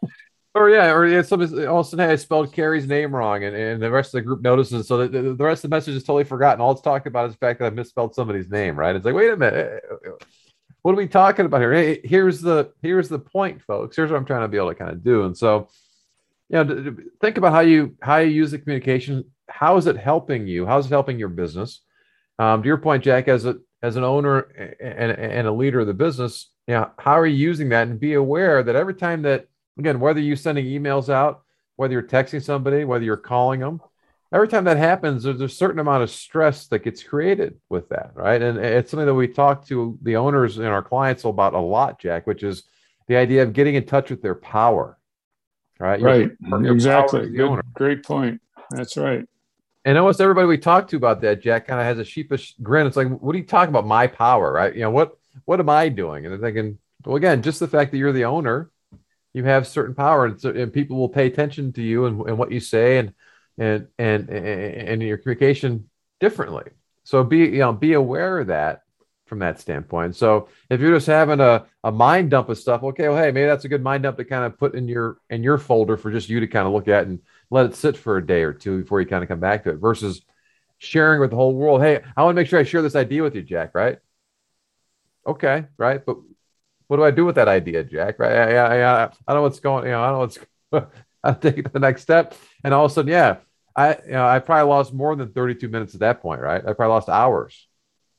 or 0.55 0.71
yeah, 0.71 0.93
or 0.93 1.07
yeah, 1.07 1.23
somebody 1.23 1.67
all 1.67 1.81
of 1.81 1.87
a 1.87 1.91
sudden 1.91 2.11
I 2.11 2.17
spelled 2.17 2.53
Carrie's 2.53 2.87
name 2.87 3.15
wrong, 3.15 3.45
and, 3.45 3.55
and 3.55 3.83
the 3.83 3.91
rest 3.91 4.09
of 4.09 4.19
the 4.19 4.23
group 4.23 4.43
notices. 4.43 4.89
So 4.89 5.07
the, 5.07 5.35
the 5.35 5.45
rest 5.45 5.65
of 5.65 5.71
the 5.71 5.77
message 5.77 5.95
is 5.95 6.05
totally 6.05 6.25
forgotten. 6.25 6.61
All 6.61 6.73
it's 6.73 6.81
talking 6.81 7.11
about 7.11 7.27
is 7.27 7.35
the 7.35 7.39
fact 7.39 7.61
that 7.61 7.67
I 7.67 7.71
misspelled 7.71 8.15
somebody's 8.15 8.51
name, 8.51 8.79
right? 8.79 8.95
It's 8.95 9.05
like, 9.05 9.15
wait 9.15 9.33
a 9.33 9.37
minute, 9.37 9.55
eh, 9.55 9.95
eh, 9.95 10.11
eh, 10.11 10.25
what 10.83 10.93
are 10.93 10.97
we 10.97 11.09
talking 11.09 11.47
about 11.47 11.61
here? 11.61 11.73
Hey, 11.73 12.01
here's 12.05 12.41
the 12.41 12.73
here's 12.83 13.09
the 13.09 13.19
point, 13.19 13.63
folks. 13.63 13.97
Here's 13.97 14.11
what 14.11 14.17
I'm 14.17 14.25
trying 14.25 14.43
to 14.43 14.49
be 14.49 14.57
able 14.57 14.69
to 14.69 14.75
kind 14.75 14.91
of 14.91 15.03
do. 15.03 15.25
And 15.25 15.37
so, 15.37 15.69
you 16.49 16.65
know, 16.65 16.97
think 17.21 17.37
about 17.37 17.53
how 17.53 17.61
you 17.61 17.97
how 18.01 18.19
you 18.19 18.31
use 18.31 18.51
the 18.51 18.59
communication. 18.59 19.25
How 19.49 19.77
is 19.77 19.87
it 19.87 19.97
helping 19.97 20.47
you? 20.47 20.67
How 20.67 20.79
is 20.79 20.87
it 20.87 20.91
helping 20.91 21.19
your 21.19 21.29
business? 21.29 21.83
Um, 22.39 22.63
to 22.63 22.67
your 22.67 22.79
point, 22.79 23.05
Jack, 23.05 23.29
as 23.29 23.45
a 23.45 23.57
as 23.83 23.97
an 23.97 24.05
owner 24.05 24.41
and, 24.81 25.13
and 25.13 25.47
a 25.47 25.53
leader 25.53 25.81
of 25.81 25.87
the 25.87 25.95
business, 25.95 26.51
you 26.67 26.75
know, 26.75 26.91
how 26.99 27.19
are 27.19 27.27
you 27.27 27.37
using 27.37 27.69
that? 27.71 27.89
And 27.89 28.01
be 28.01 28.15
aware 28.15 28.63
that 28.63 28.77
every 28.77 28.95
time 28.95 29.23
that 29.23 29.47
again, 29.79 30.01
whether 30.01 30.21
you're 30.21 30.37
sending 30.37 30.67
emails 30.67 31.09
out, 31.09 31.43
whether 31.77 31.93
you're 31.93 32.03
texting 32.03 32.43
somebody, 32.43 32.85
whether 32.85 33.05
you're 33.05 33.17
calling 33.17 33.61
them, 33.61 33.81
every 34.33 34.49
time 34.49 34.65
that 34.65 34.77
happens, 34.77 35.23
there's 35.23 35.41
a 35.41 35.49
certain 35.49 35.79
amount 35.79 36.03
of 36.03 36.11
stress 36.11 36.67
that 36.69 36.81
gets 36.81 37.03
created 37.03 37.59
with 37.69 37.89
that, 37.91 38.11
right? 38.15 38.43
And 38.43 38.59
it's 38.59 38.91
something 38.91 39.07
that 39.07 39.15
we 39.15 39.29
talk 39.29 39.67
to 39.69 39.99
the 40.03 40.17
owners 40.17 40.59
and 40.59 40.67
our 40.67 40.83
clients 40.83 41.25
about 41.25 41.55
a 41.55 41.61
lot, 41.61 42.01
Jack, 42.01 42.27
which 42.27 42.43
is 42.43 42.65
the 43.07 43.17
idea 43.17 43.43
of 43.43 43.53
getting 43.53 43.77
in 43.77 43.87
touch 43.87 44.11
with 44.11 44.21
their 44.21 44.35
power, 44.35 44.99
right? 45.79 46.01
Right, 46.01 46.31
your 46.41 46.73
exactly. 46.73 47.31
Good, 47.31 47.61
great 47.75 48.05
point. 48.05 48.41
That's 48.71 48.97
right. 48.97 49.27
And 49.85 49.97
almost 49.97 50.21
everybody 50.21 50.47
we 50.47 50.59
talk 50.59 50.89
to 50.89 50.97
about 50.97 51.21
that, 51.23 51.41
Jack, 51.41 51.67
kind 51.67 51.81
of 51.81 51.87
has 51.87 51.99
a 51.99 52.05
sheepish 52.05 52.57
grin. 52.63 52.87
It's 52.87 52.97
like, 52.97 53.09
what 53.09 53.35
are 53.35 53.39
you 53.39 53.45
talking 53.45 53.71
about? 53.71 53.87
My 53.87 54.07
power, 54.07 54.53
right? 54.53 54.75
You 54.75 54.83
know, 54.83 54.91
what 54.91 55.17
what 55.45 55.61
am 55.61 55.69
I 55.69 55.89
doing? 55.89 56.27
And 56.27 56.33
they're 56.33 56.41
thinking, 56.41 56.79
well, 57.05 57.17
again, 57.17 57.43
just 57.43 57.61
the 57.61 57.69
fact 57.69 57.93
that 57.93 57.99
you're 57.99 58.13
the 58.13 58.25
owner 58.25 58.71
you 59.39 59.45
have 59.45 59.67
certain 59.67 59.95
power 59.95 60.27
and, 60.27 60.41
so, 60.41 60.51
and 60.51 60.73
people 60.73 60.97
will 60.97 61.09
pay 61.09 61.27
attention 61.27 61.73
to 61.73 61.83
you 61.83 62.07
and, 62.07 62.21
and 62.23 62.39
what 62.39 62.51
you 62.51 62.61
say 62.61 62.99
and, 62.99 63.13
and, 63.57 63.89
and, 63.99 64.29
and 64.29 65.03
your 65.03 65.19
communication 65.19 65.89
differently. 66.21 66.65
So 67.05 67.23
be, 67.25 67.39
you 67.39 67.59
know, 67.59 67.73
be 67.73 67.93
aware 67.93 68.41
of 68.41 68.49
that 68.49 68.83
from 69.27 69.41
that 69.41 69.61
standpoint. 69.61 70.17
So 70.17 70.49
if 70.71 70.81
you're 70.81 70.95
just 70.95 71.07
having 71.07 71.41
a, 71.41 71.67
a 71.85 71.93
mind 71.93 72.31
dump 72.31 72.49
of 72.49 72.59
stuff, 72.59 72.83
okay, 72.83 73.09
well, 73.09 73.23
hey, 73.23 73.31
maybe 73.31 73.47
that's 73.47 73.65
a 73.65 73.69
good 73.69 73.83
mind 73.83 74.03
dump 74.03 74.17
to 74.17 74.25
kind 74.25 74.45
of 74.45 74.59
put 74.59 74.75
in 74.75 74.89
your, 74.89 75.19
in 75.31 75.43
your 75.43 75.59
folder 75.59 75.97
for 75.97 76.11
just 76.11 76.29
you 76.29 76.41
to 76.41 76.47
kind 76.47 76.67
of 76.67 76.73
look 76.73 76.89
at 76.89 77.07
and 77.07 77.21
let 77.51 77.67
it 77.67 77.75
sit 77.75 77.97
for 77.97 78.17
a 78.17 78.27
day 78.27 78.43
or 78.43 78.53
two 78.53 78.83
before 78.83 79.01
you 79.01 79.07
kind 79.07 79.23
of 79.23 79.29
come 79.29 79.41
back 79.41 79.65
to 79.65 79.71
it 79.71 79.77
versus 79.77 80.23
sharing 80.79 81.21
with 81.21 81.31
the 81.31 81.37
whole 81.37 81.55
world. 81.55 81.83
Hey, 81.83 82.01
I 82.17 82.23
want 82.23 82.37
to 82.37 82.41
make 82.41 82.49
sure 82.49 82.59
I 82.59 82.65
share 82.65 82.83
this 82.83 82.97
idea 82.97 83.23
with 83.23 83.35
you, 83.35 83.43
Jack, 83.43 83.75
right? 83.75 83.99
Okay, 85.27 85.67
right. 85.77 86.05
But 86.05 86.19
what 86.87 86.97
do 86.97 87.05
I 87.05 87.11
do 87.11 87.25
with 87.25 87.37
that 87.37 87.49
idea, 87.49 87.85
Jack? 87.85 88.19
Right? 88.19 88.33
I, 88.33 88.55
I, 88.55 88.77
I, 88.77 89.05
I 89.05 89.09
don't 89.29 89.37
know 89.37 89.43
what's 89.43 89.61
going. 89.61 89.85
You 89.85 89.93
know, 89.93 90.03
I 90.03 90.11
don't 90.11 90.15
know 90.15 90.81
what's. 90.81 90.91
I'll 91.25 91.35
take 91.35 91.59
it 91.59 91.65
to 91.65 91.73
the 91.73 91.81
next 91.81 92.03
step, 92.03 92.35
and 92.63 92.73
all 92.73 92.85
of 92.85 92.93
a 92.93 92.95
sudden, 92.95 93.11
yeah, 93.11 93.39
I 93.75 93.97
you 94.07 94.13
know 94.13 94.27
I 94.27 94.39
probably 94.39 94.69
lost 94.69 94.95
more 94.95 95.15
than 95.17 95.33
32 95.33 95.69
minutes 95.69 95.95
at 95.95 96.01
that 96.01 96.23
point, 96.23 96.41
right? 96.41 96.61
I 96.61 96.73
probably 96.73 96.89
lost 96.89 97.09
hours 97.09 97.67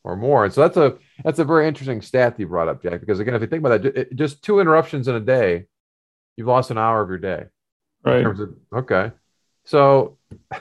or 0.03 0.15
more, 0.15 0.45
and 0.45 0.53
so 0.53 0.61
that's 0.61 0.77
a 0.77 0.97
that's 1.23 1.39
a 1.39 1.45
very 1.45 1.67
interesting 1.67 2.01
stat 2.01 2.39
you 2.39 2.47
brought 2.47 2.67
up, 2.67 2.83
Jack. 2.83 2.99
Because 2.99 3.19
again, 3.19 3.35
if 3.35 3.41
you 3.41 3.47
think 3.47 3.65
about 3.65 3.81
that, 3.81 4.15
just 4.15 4.43
two 4.43 4.59
interruptions 4.59 5.07
in 5.07 5.15
a 5.15 5.19
day, 5.21 5.65
you've 6.35 6.47
lost 6.47 6.71
an 6.71 6.77
hour 6.77 7.01
of 7.01 7.09
your 7.09 7.17
day. 7.17 7.45
Right. 8.03 8.25
Of, 8.25 8.55
okay, 8.73 9.11
so. 9.69 10.17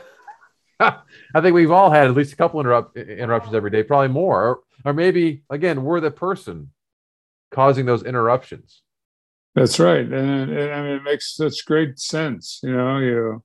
I 0.81 1.40
think 1.40 1.55
we've 1.55 1.73
all 1.73 1.90
had 1.90 2.07
at 2.07 2.14
least 2.14 2.33
a 2.33 2.37
couple 2.37 2.61
interrupt, 2.61 2.97
interruptions 2.97 3.53
every 3.53 3.71
day, 3.71 3.83
probably 3.83 4.09
more, 4.09 4.44
or, 4.44 4.61
or 4.85 4.92
maybe 4.92 5.42
again, 5.51 5.83
we're 5.83 6.01
the 6.01 6.12
person 6.12 6.71
causing 7.51 7.87
those 7.87 8.05
interruptions. 8.05 8.83
That's 9.55 9.81
right, 9.81 10.05
and, 10.05 10.51
and, 10.53 10.73
I 10.73 10.83
mean 10.83 10.97
it 10.97 11.03
makes 11.03 11.35
such 11.35 11.64
great 11.66 11.99
sense. 11.99 12.61
You 12.62 12.77
know, 12.77 12.99
you 12.99 13.42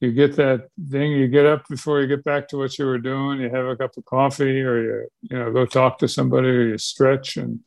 you 0.00 0.12
get 0.12 0.34
that 0.36 0.68
thing, 0.90 1.12
you 1.12 1.28
get 1.28 1.46
up 1.46 1.68
before 1.68 2.00
you 2.00 2.08
get 2.08 2.24
back 2.24 2.48
to 2.48 2.56
what 2.56 2.76
you 2.78 2.86
were 2.86 2.98
doing. 2.98 3.40
You 3.40 3.50
have 3.50 3.66
a 3.66 3.76
cup 3.76 3.96
of 3.96 4.04
coffee, 4.06 4.60
or 4.60 4.82
you 4.82 5.08
you 5.22 5.38
know 5.38 5.52
go 5.52 5.66
talk 5.66 5.98
to 5.98 6.08
somebody, 6.08 6.48
or 6.48 6.62
you 6.68 6.78
stretch, 6.78 7.36
and 7.36 7.60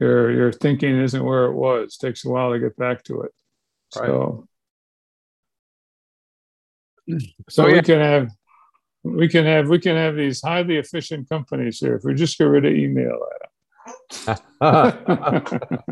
your 0.00 0.32
your 0.32 0.52
thinking 0.52 0.98
isn't 0.98 1.24
where 1.24 1.44
it 1.44 1.54
was. 1.54 1.96
It 2.00 2.04
takes 2.04 2.24
a 2.24 2.30
while 2.30 2.50
to 2.52 2.58
get 2.58 2.76
back 2.76 3.04
to 3.04 3.22
it. 3.22 3.32
Right. 3.94 4.06
So, 4.06 4.48
so 7.48 7.66
yeah. 7.66 7.74
we 7.74 7.82
can 7.82 8.00
have 8.00 8.30
we 9.04 9.28
can 9.28 9.44
have 9.44 9.68
we 9.68 9.78
can 9.78 9.96
have 9.96 10.16
these 10.16 10.40
highly 10.40 10.76
efficient 10.76 11.28
companies 11.28 11.78
here 11.78 11.96
if 11.96 12.04
we 12.04 12.14
just 12.14 12.38
get 12.38 12.44
rid 12.44 12.64
of 12.64 12.72
email. 12.72 13.18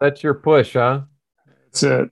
That's 0.00 0.22
your 0.22 0.34
push, 0.34 0.72
huh? 0.72 1.02
That's 1.46 1.82
it. 1.82 2.10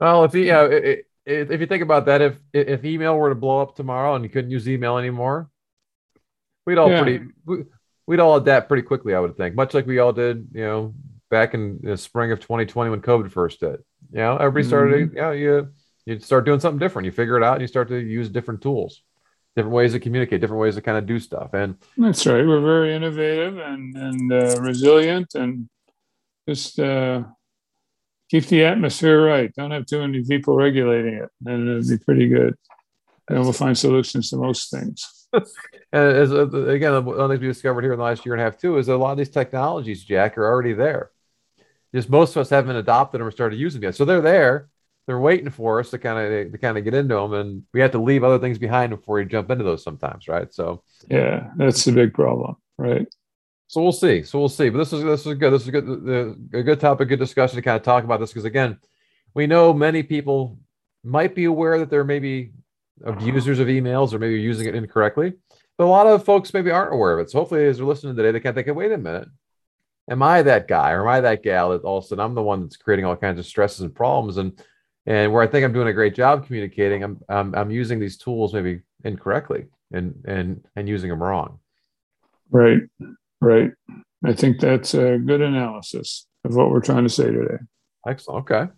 Well, 0.00 0.24
if 0.24 0.34
you, 0.34 0.46
know, 0.46 0.70
if, 0.70 1.00
if 1.24 1.60
you 1.60 1.66
think 1.66 1.82
about 1.82 2.06
that, 2.06 2.22
if 2.22 2.38
if 2.52 2.84
email 2.84 3.16
were 3.16 3.30
to 3.30 3.34
blow 3.34 3.60
up 3.60 3.76
tomorrow 3.76 4.14
and 4.14 4.24
you 4.24 4.30
couldn't 4.30 4.50
use 4.50 4.68
email 4.68 4.98
anymore, 4.98 5.50
we'd 6.66 6.78
all 6.78 6.90
yeah. 6.90 7.02
pretty 7.02 7.24
we'd 8.06 8.20
all 8.20 8.36
adapt 8.36 8.68
pretty 8.68 8.82
quickly, 8.82 9.14
I 9.14 9.20
would 9.20 9.36
think, 9.36 9.54
much 9.54 9.74
like 9.74 9.86
we 9.86 9.98
all 9.98 10.12
did, 10.12 10.48
you 10.52 10.62
know, 10.62 10.94
back 11.30 11.54
in 11.54 11.80
the 11.82 11.96
spring 11.96 12.32
of 12.32 12.40
2020 12.40 12.90
when 12.90 13.00
COVID 13.00 13.30
first 13.30 13.60
hit. 13.60 13.84
You 14.12 14.18
know, 14.18 14.36
everybody 14.36 14.66
started, 14.66 15.08
mm-hmm. 15.08 15.16
you 15.16 15.22
know, 15.22 15.32
you 15.32 15.68
you 16.06 16.18
start 16.20 16.46
doing 16.46 16.60
something 16.60 16.78
different. 16.78 17.04
You 17.06 17.12
figure 17.12 17.36
it 17.36 17.42
out 17.42 17.54
and 17.54 17.60
you 17.60 17.68
start 17.68 17.88
to 17.88 17.98
use 17.98 18.30
different 18.30 18.62
tools 18.62 19.02
different 19.56 19.74
ways 19.74 19.92
to 19.92 20.00
communicate, 20.00 20.40
different 20.40 20.60
ways 20.60 20.74
to 20.74 20.82
kind 20.82 20.98
of 20.98 21.06
do 21.06 21.18
stuff. 21.18 21.54
And 21.54 21.76
that's 21.96 22.26
right. 22.26 22.46
We're 22.46 22.60
very 22.60 22.94
innovative 22.94 23.58
and 23.58 23.96
and 23.96 24.32
uh, 24.32 24.60
resilient, 24.60 25.34
and 25.34 25.68
just 26.48 26.78
uh, 26.78 27.24
keep 28.30 28.46
the 28.46 28.64
atmosphere 28.64 29.24
right. 29.24 29.52
Don't 29.54 29.70
have 29.70 29.86
too 29.86 30.00
many 30.00 30.22
people 30.22 30.56
regulating 30.56 31.14
it, 31.14 31.30
and 31.46 31.68
it'll 31.68 31.88
be 31.88 32.04
pretty 32.04 32.28
good. 32.28 32.54
And 33.28 33.40
we'll 33.40 33.52
find 33.52 33.76
solutions 33.76 34.30
to 34.30 34.36
most 34.36 34.70
things. 34.70 35.26
and 35.32 35.44
as 35.92 36.32
uh, 36.32 36.48
again, 36.68 37.04
one 37.04 37.18
of 37.18 37.28
the 37.28 37.34
things 37.34 37.40
we 37.40 37.48
discovered 37.48 37.82
here 37.82 37.92
in 37.94 37.98
the 37.98 38.04
last 38.04 38.24
year 38.24 38.34
and 38.34 38.42
a 38.42 38.44
half 38.44 38.58
too 38.58 38.76
is 38.78 38.88
a 38.88 38.96
lot 38.96 39.12
of 39.12 39.18
these 39.18 39.30
technologies, 39.30 40.04
Jack, 40.04 40.38
are 40.38 40.46
already 40.46 40.74
there. 40.74 41.10
Just 41.94 42.10
most 42.10 42.36
of 42.36 42.42
us 42.42 42.50
haven't 42.50 42.76
adopted 42.76 43.20
them 43.20 43.26
or 43.26 43.30
started 43.30 43.58
using 43.58 43.80
them 43.80 43.88
yet. 43.88 43.96
So 43.96 44.04
they're 44.04 44.20
there 44.20 44.68
they're 45.06 45.20
waiting 45.20 45.50
for 45.50 45.78
us 45.78 45.90
to 45.90 45.98
kind 45.98 46.18
of 46.18 46.52
to 46.52 46.58
kind 46.58 46.76
of 46.76 46.84
get 46.84 46.94
into 46.94 47.14
them, 47.14 47.32
and 47.32 47.62
we 47.72 47.80
have 47.80 47.92
to 47.92 48.02
leave 48.02 48.24
other 48.24 48.38
things 48.38 48.58
behind 48.58 48.90
before 48.90 49.16
we 49.16 49.24
jump 49.24 49.50
into 49.50 49.64
those 49.64 49.84
sometimes, 49.84 50.28
right? 50.28 50.52
So 50.52 50.82
yeah, 51.08 51.50
that's 51.56 51.84
the 51.84 51.92
big 51.92 52.12
problem, 52.12 52.56
right? 52.76 53.06
So 53.68 53.82
we'll 53.82 53.92
see. 53.92 54.22
So 54.22 54.38
we'll 54.38 54.48
see. 54.48 54.68
But 54.68 54.78
this 54.78 54.92
is 54.92 55.04
this 55.04 55.26
is 55.26 55.34
good. 55.34 55.52
This 55.52 55.62
is 55.62 55.68
a 55.68 55.72
good 55.72 56.38
a 56.52 56.62
good 56.62 56.80
topic, 56.80 57.08
good 57.08 57.18
discussion 57.18 57.56
to 57.56 57.62
kind 57.62 57.76
of 57.76 57.82
talk 57.82 58.04
about 58.04 58.20
this 58.20 58.30
because 58.30 58.44
again, 58.44 58.78
we 59.34 59.46
know 59.46 59.72
many 59.72 60.02
people 60.02 60.58
might 61.04 61.34
be 61.34 61.44
aware 61.44 61.78
that 61.78 61.90
there 61.90 62.04
may 62.04 62.18
be 62.18 62.52
abusers 63.04 63.60
of 63.60 63.68
emails 63.68 64.12
or 64.12 64.18
maybe 64.18 64.40
using 64.40 64.66
it 64.66 64.74
incorrectly, 64.74 65.34
but 65.78 65.84
a 65.84 65.86
lot 65.86 66.06
of 66.06 66.24
folks 66.24 66.52
maybe 66.52 66.70
aren't 66.70 66.94
aware 66.94 67.12
of 67.12 67.20
it. 67.20 67.30
So 67.30 67.38
hopefully, 67.38 67.66
as 67.66 67.76
they're 67.76 67.86
listening 67.86 68.16
today, 68.16 68.32
they 68.32 68.40
can 68.40 68.54
think, 68.54 68.66
"Wait 68.74 68.92
a 68.92 68.98
minute." 68.98 69.28
Am 70.08 70.22
I 70.22 70.42
that 70.42 70.68
guy 70.68 70.92
or 70.92 71.02
am 71.02 71.08
I 71.08 71.20
that 71.20 71.42
gal 71.42 71.70
that 71.70 71.82
all 71.82 71.98
of 71.98 72.04
a 72.04 72.06
sudden 72.06 72.24
I'm 72.24 72.36
the 72.36 72.42
one 72.42 72.62
that's 72.62 72.76
creating 72.76 73.04
all 73.04 73.16
kinds 73.16 73.40
of 73.40 73.46
stresses 73.46 73.80
and 73.80 73.92
problems? 73.92 74.36
And 74.36 74.62
and 75.06 75.32
where 75.32 75.42
I 75.42 75.46
think 75.46 75.64
I'm 75.64 75.72
doing 75.72 75.88
a 75.88 75.92
great 75.92 76.14
job 76.14 76.46
communicating, 76.46 77.02
I'm 77.02 77.20
I'm, 77.28 77.54
I'm 77.54 77.70
using 77.70 78.00
these 78.00 78.16
tools 78.16 78.52
maybe 78.52 78.80
incorrectly 79.04 79.66
and 79.92 80.14
and 80.26 80.64
and 80.74 80.88
using 80.88 81.10
them 81.10 81.22
wrong. 81.22 81.60
Right, 82.50 82.82
right. 83.40 83.72
I 84.24 84.32
think 84.32 84.60
that's 84.60 84.94
a 84.94 85.18
good 85.18 85.40
analysis 85.40 86.26
of 86.44 86.54
what 86.54 86.70
we're 86.70 86.80
trying 86.80 87.04
to 87.04 87.08
say 87.08 87.30
today. 87.30 87.58
Excellent. 88.06 88.50
Okay. 88.50 88.70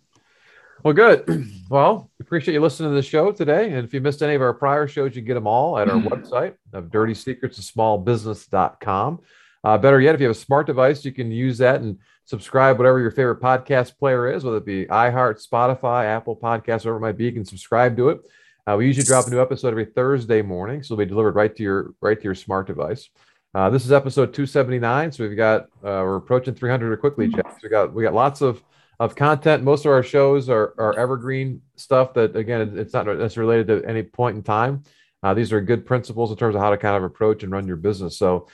Well, 0.83 0.93
good. 0.93 1.25
Well, 1.69 2.09
appreciate 2.19 2.55
you 2.55 2.61
listening 2.61 2.89
to 2.89 2.95
the 2.95 3.03
show 3.03 3.31
today. 3.31 3.71
And 3.71 3.85
if 3.85 3.93
you 3.93 4.01
missed 4.01 4.23
any 4.23 4.33
of 4.33 4.41
our 4.41 4.55
prior 4.55 4.87
shows, 4.87 5.15
you 5.15 5.21
can 5.21 5.27
get 5.27 5.35
them 5.35 5.45
all 5.45 5.77
at 5.77 5.87
our 5.87 5.97
website 6.01 6.55
of 6.73 6.89
dirty 6.89 7.13
secrets 7.13 7.59
of 7.59 7.63
small 7.63 7.99
business.com. 7.99 9.19
Uh, 9.63 9.77
better 9.77 10.01
yet, 10.01 10.15
if 10.15 10.21
you 10.21 10.25
have 10.25 10.35
a 10.35 10.39
smart 10.39 10.65
device, 10.65 11.05
you 11.05 11.11
can 11.11 11.31
use 11.31 11.59
that 11.59 11.81
and 11.81 11.99
subscribe 12.29 12.77
whatever 12.77 12.99
your 12.99 13.09
favorite 13.09 13.41
podcast 13.41 13.97
player 13.97 14.31
is, 14.31 14.43
whether 14.43 14.57
it 14.57 14.65
be 14.65 14.85
iHeart, 14.85 15.43
Spotify, 15.43 16.05
Apple 16.05 16.35
Podcasts, 16.35 16.85
whatever 16.85 16.97
it 16.97 17.01
might 17.01 17.17
be. 17.17 17.25
You 17.25 17.31
can 17.31 17.43
subscribe 17.43 17.97
to 17.97 18.09
it. 18.09 18.21
Uh, 18.67 18.75
we 18.77 18.85
usually 18.85 19.03
drop 19.03 19.25
a 19.25 19.31
new 19.31 19.41
episode 19.41 19.69
every 19.69 19.85
Thursday 19.85 20.43
morning, 20.43 20.83
so 20.83 20.93
it'll 20.93 21.03
be 21.03 21.09
delivered 21.09 21.33
right 21.33 21.55
to 21.55 21.63
your 21.63 21.95
right 22.01 22.19
to 22.19 22.23
your 22.23 22.35
smart 22.35 22.67
device. 22.67 23.09
Uh, 23.55 23.71
this 23.71 23.83
is 23.83 23.91
episode 23.91 24.31
279, 24.31 25.11
so 25.11 25.27
we've 25.27 25.35
got 25.35 25.63
uh, 25.83 26.05
we're 26.05 26.17
approaching 26.17 26.53
300 26.53 26.95
quickly, 26.99 27.29
Jeff. 27.29 27.57
We 27.63 27.69
got 27.69 27.95
we 27.95 28.03
got 28.03 28.13
lots 28.13 28.41
of 28.41 28.61
of 28.99 29.15
content. 29.15 29.63
Most 29.63 29.85
of 29.85 29.91
our 29.91 30.03
shows 30.03 30.49
are, 30.49 30.75
are 30.77 30.93
evergreen 30.99 31.63
stuff 31.77 32.13
that 32.13 32.35
again 32.35 32.77
it's 32.77 32.93
not 32.93 33.07
necessarily 33.07 33.55
related 33.55 33.81
to 33.81 33.89
any 33.89 34.03
point 34.03 34.37
in 34.37 34.43
time. 34.43 34.83
Uh, 35.23 35.33
these 35.33 35.51
are 35.51 35.61
good 35.61 35.83
principles 35.83 36.29
in 36.29 36.37
terms 36.37 36.53
of 36.53 36.61
how 36.61 36.69
to 36.69 36.77
kind 36.77 36.95
of 36.95 37.01
approach 37.03 37.41
and 37.41 37.51
run 37.51 37.65
your 37.65 37.75
business. 37.75 38.19
So 38.19 38.47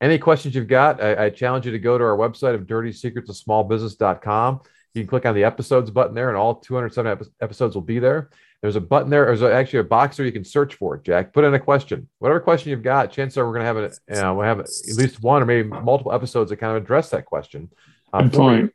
any 0.00 0.18
questions 0.18 0.54
you've 0.54 0.68
got, 0.68 1.02
I, 1.02 1.26
I, 1.26 1.30
challenge 1.30 1.66
you 1.66 1.72
to 1.72 1.78
go 1.78 1.96
to 1.96 2.04
our 2.04 2.16
website 2.16 2.54
of 2.54 2.66
dirty 2.66 2.92
secrets 2.92 3.30
of 3.30 3.36
small 3.36 3.66
dirtysecretsofsmallbusiness.com. 3.68 4.60
You 4.94 5.02
can 5.02 5.08
click 5.08 5.26
on 5.26 5.34
the 5.34 5.44
episodes 5.44 5.90
button 5.90 6.14
there, 6.14 6.28
and 6.28 6.38
all 6.38 6.56
207 6.56 7.26
episodes 7.40 7.74
will 7.74 7.82
be 7.82 7.98
there. 7.98 8.30
There's 8.62 8.76
a 8.76 8.80
button 8.80 9.10
there. 9.10 9.26
There's 9.26 9.42
actually 9.42 9.80
a 9.80 9.84
box 9.84 10.16
there 10.16 10.24
you 10.24 10.32
can 10.32 10.44
search 10.44 10.76
for 10.76 10.94
it, 10.94 11.02
Jack. 11.02 11.32
Put 11.32 11.44
in 11.44 11.52
a 11.54 11.58
question. 11.58 12.08
Whatever 12.18 12.40
question 12.40 12.70
you've 12.70 12.82
got, 12.82 13.10
chances 13.10 13.36
are 13.36 13.46
we're 13.46 13.54
going 13.54 13.62
to 13.62 13.66
have, 13.66 13.76
a, 13.76 14.14
you 14.14 14.22
know, 14.22 14.34
we'll 14.34 14.46
have 14.46 14.60
at 14.60 14.68
least 14.96 15.22
one 15.22 15.42
or 15.42 15.46
maybe 15.46 15.68
multiple 15.68 16.12
episodes 16.12 16.50
that 16.50 16.56
kind 16.56 16.76
of 16.76 16.82
address 16.82 17.10
that 17.10 17.24
question. 17.24 17.70
uh, 18.12 18.28
point. 18.28 18.72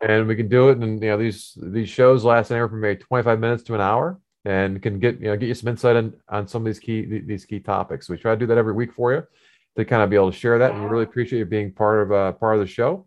and 0.00 0.26
we 0.26 0.34
can 0.34 0.48
do 0.48 0.70
it. 0.70 0.78
And 0.78 1.02
you 1.02 1.10
know, 1.10 1.18
these 1.18 1.56
these 1.60 1.88
shows 1.88 2.24
last 2.24 2.50
anywhere 2.50 2.68
from 2.68 2.80
maybe 2.80 3.00
25 3.00 3.38
minutes 3.38 3.62
to 3.64 3.74
an 3.74 3.80
hour, 3.80 4.18
and 4.46 4.80
can 4.80 4.98
get 4.98 5.20
you 5.20 5.26
know 5.26 5.36
get 5.36 5.48
you 5.48 5.54
some 5.54 5.68
insight 5.68 5.96
on 5.96 6.14
on 6.28 6.48
some 6.48 6.62
of 6.62 6.66
these 6.66 6.80
key 6.80 7.04
these 7.04 7.44
key 7.44 7.60
topics. 7.60 8.08
We 8.08 8.16
try 8.16 8.32
to 8.32 8.38
do 8.38 8.46
that 8.46 8.56
every 8.56 8.72
week 8.72 8.94
for 8.94 9.12
you 9.12 9.24
to 9.76 9.84
kind 9.84 10.02
of 10.02 10.10
be 10.10 10.16
able 10.16 10.30
to 10.32 10.36
share 10.38 10.58
that. 10.58 10.72
And 10.72 10.82
we 10.82 10.88
really 10.88 11.04
appreciate 11.04 11.38
you 11.38 11.44
being 11.46 11.72
part 11.72 12.02
of 12.02 12.12
uh, 12.12 12.32
part 12.32 12.54
of 12.56 12.60
the 12.60 12.66
show. 12.66 13.06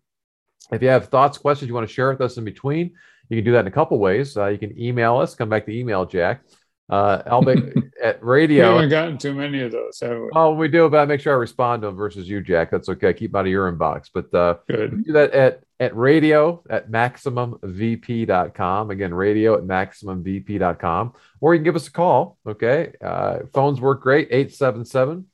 If 0.72 0.82
you 0.82 0.88
have 0.90 1.08
thoughts, 1.10 1.38
questions 1.38 1.68
you 1.68 1.74
want 1.76 1.88
to 1.88 1.94
share 1.94 2.10
with 2.10 2.22
us 2.22 2.38
in 2.38 2.44
between, 2.46 2.94
you 3.30 3.38
can 3.38 3.44
do 3.46 3.52
that 3.54 3.60
in 3.62 3.68
a 3.68 3.72
couple 3.72 4.00
ways. 4.00 4.36
Uh, 4.38 4.48
you 4.48 4.58
can 4.58 4.80
email 4.80 5.18
us. 5.18 5.36
Come 5.36 5.50
back 5.50 5.66
to 5.66 5.72
email 5.78 6.06
Jack. 6.06 6.42
Uh, 6.90 7.22
Albert 7.26 7.74
at 8.04 8.22
We 8.22 8.28
radio. 8.30 8.74
haven't 8.74 8.90
gotten 8.90 9.18
too 9.18 9.34
many 9.34 9.62
of 9.62 9.72
those, 9.72 10.00
have 10.02 10.18
we? 10.20 10.30
Oh, 10.36 10.54
we 10.54 10.68
do, 10.68 10.90
but 10.90 10.98
I 11.00 11.06
make 11.06 11.22
sure 11.22 11.34
I 11.34 11.38
respond 11.38 11.82
to 11.82 11.88
them 11.88 11.96
versus 11.96 12.28
you, 12.30 12.42
Jack. 12.42 12.72
That's 12.72 12.90
okay. 12.90 13.14
Keep 13.14 13.32
'em 13.32 13.40
out 13.40 13.46
of 13.46 13.52
your 13.52 13.72
inbox. 13.72 14.10
But 14.14 14.34
uh, 14.34 14.56
do 14.68 15.04
that 15.14 15.32
at 15.32 15.64
at 15.80 15.96
radio 15.96 16.62
at 16.70 16.90
maximumvp.com 16.92 18.90
again 18.92 19.14
radio 19.14 19.58
at 19.58 19.64
maximumvp.com 19.64 21.14
or 21.42 21.54
you 21.54 21.60
can 21.60 21.64
give 21.64 21.76
us 21.76 21.88
a 21.88 21.92
call 21.92 22.38
okay 22.48 22.94
uh, 23.04 23.40
phones 23.54 23.82
work 23.82 24.02
great 24.02 24.28
877 24.32 25.26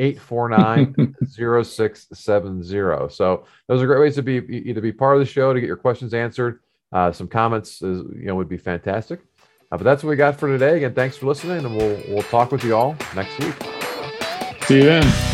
849 0.00 1.14
0670 1.28 3.08
so 3.10 3.44
those 3.68 3.82
are 3.82 3.86
great 3.86 4.00
ways 4.00 4.14
to 4.14 4.22
be 4.22 4.36
either 4.36 4.80
be 4.80 4.92
part 4.92 5.16
of 5.16 5.20
the 5.20 5.26
show 5.26 5.52
to 5.52 5.60
get 5.60 5.66
your 5.66 5.76
questions 5.76 6.14
answered. 6.14 6.60
Uh, 6.92 7.12
some 7.12 7.28
comments 7.28 7.82
is, 7.82 8.02
you 8.16 8.26
know 8.26 8.34
would 8.34 8.48
be 8.48 8.56
fantastic. 8.56 9.20
Uh, 9.70 9.76
but 9.76 9.84
that's 9.84 10.02
what 10.02 10.10
we 10.10 10.16
got 10.16 10.38
for 10.38 10.48
today. 10.48 10.78
Again 10.78 10.94
thanks 10.94 11.16
for 11.16 11.26
listening 11.26 11.64
and 11.64 11.76
we'll 11.76 12.02
we'll 12.08 12.22
talk 12.24 12.50
with 12.50 12.64
you 12.64 12.74
all 12.74 12.96
next 13.14 13.38
week. 13.38 13.54
See 14.66 14.76
you 14.78 14.84
then. 14.84 15.29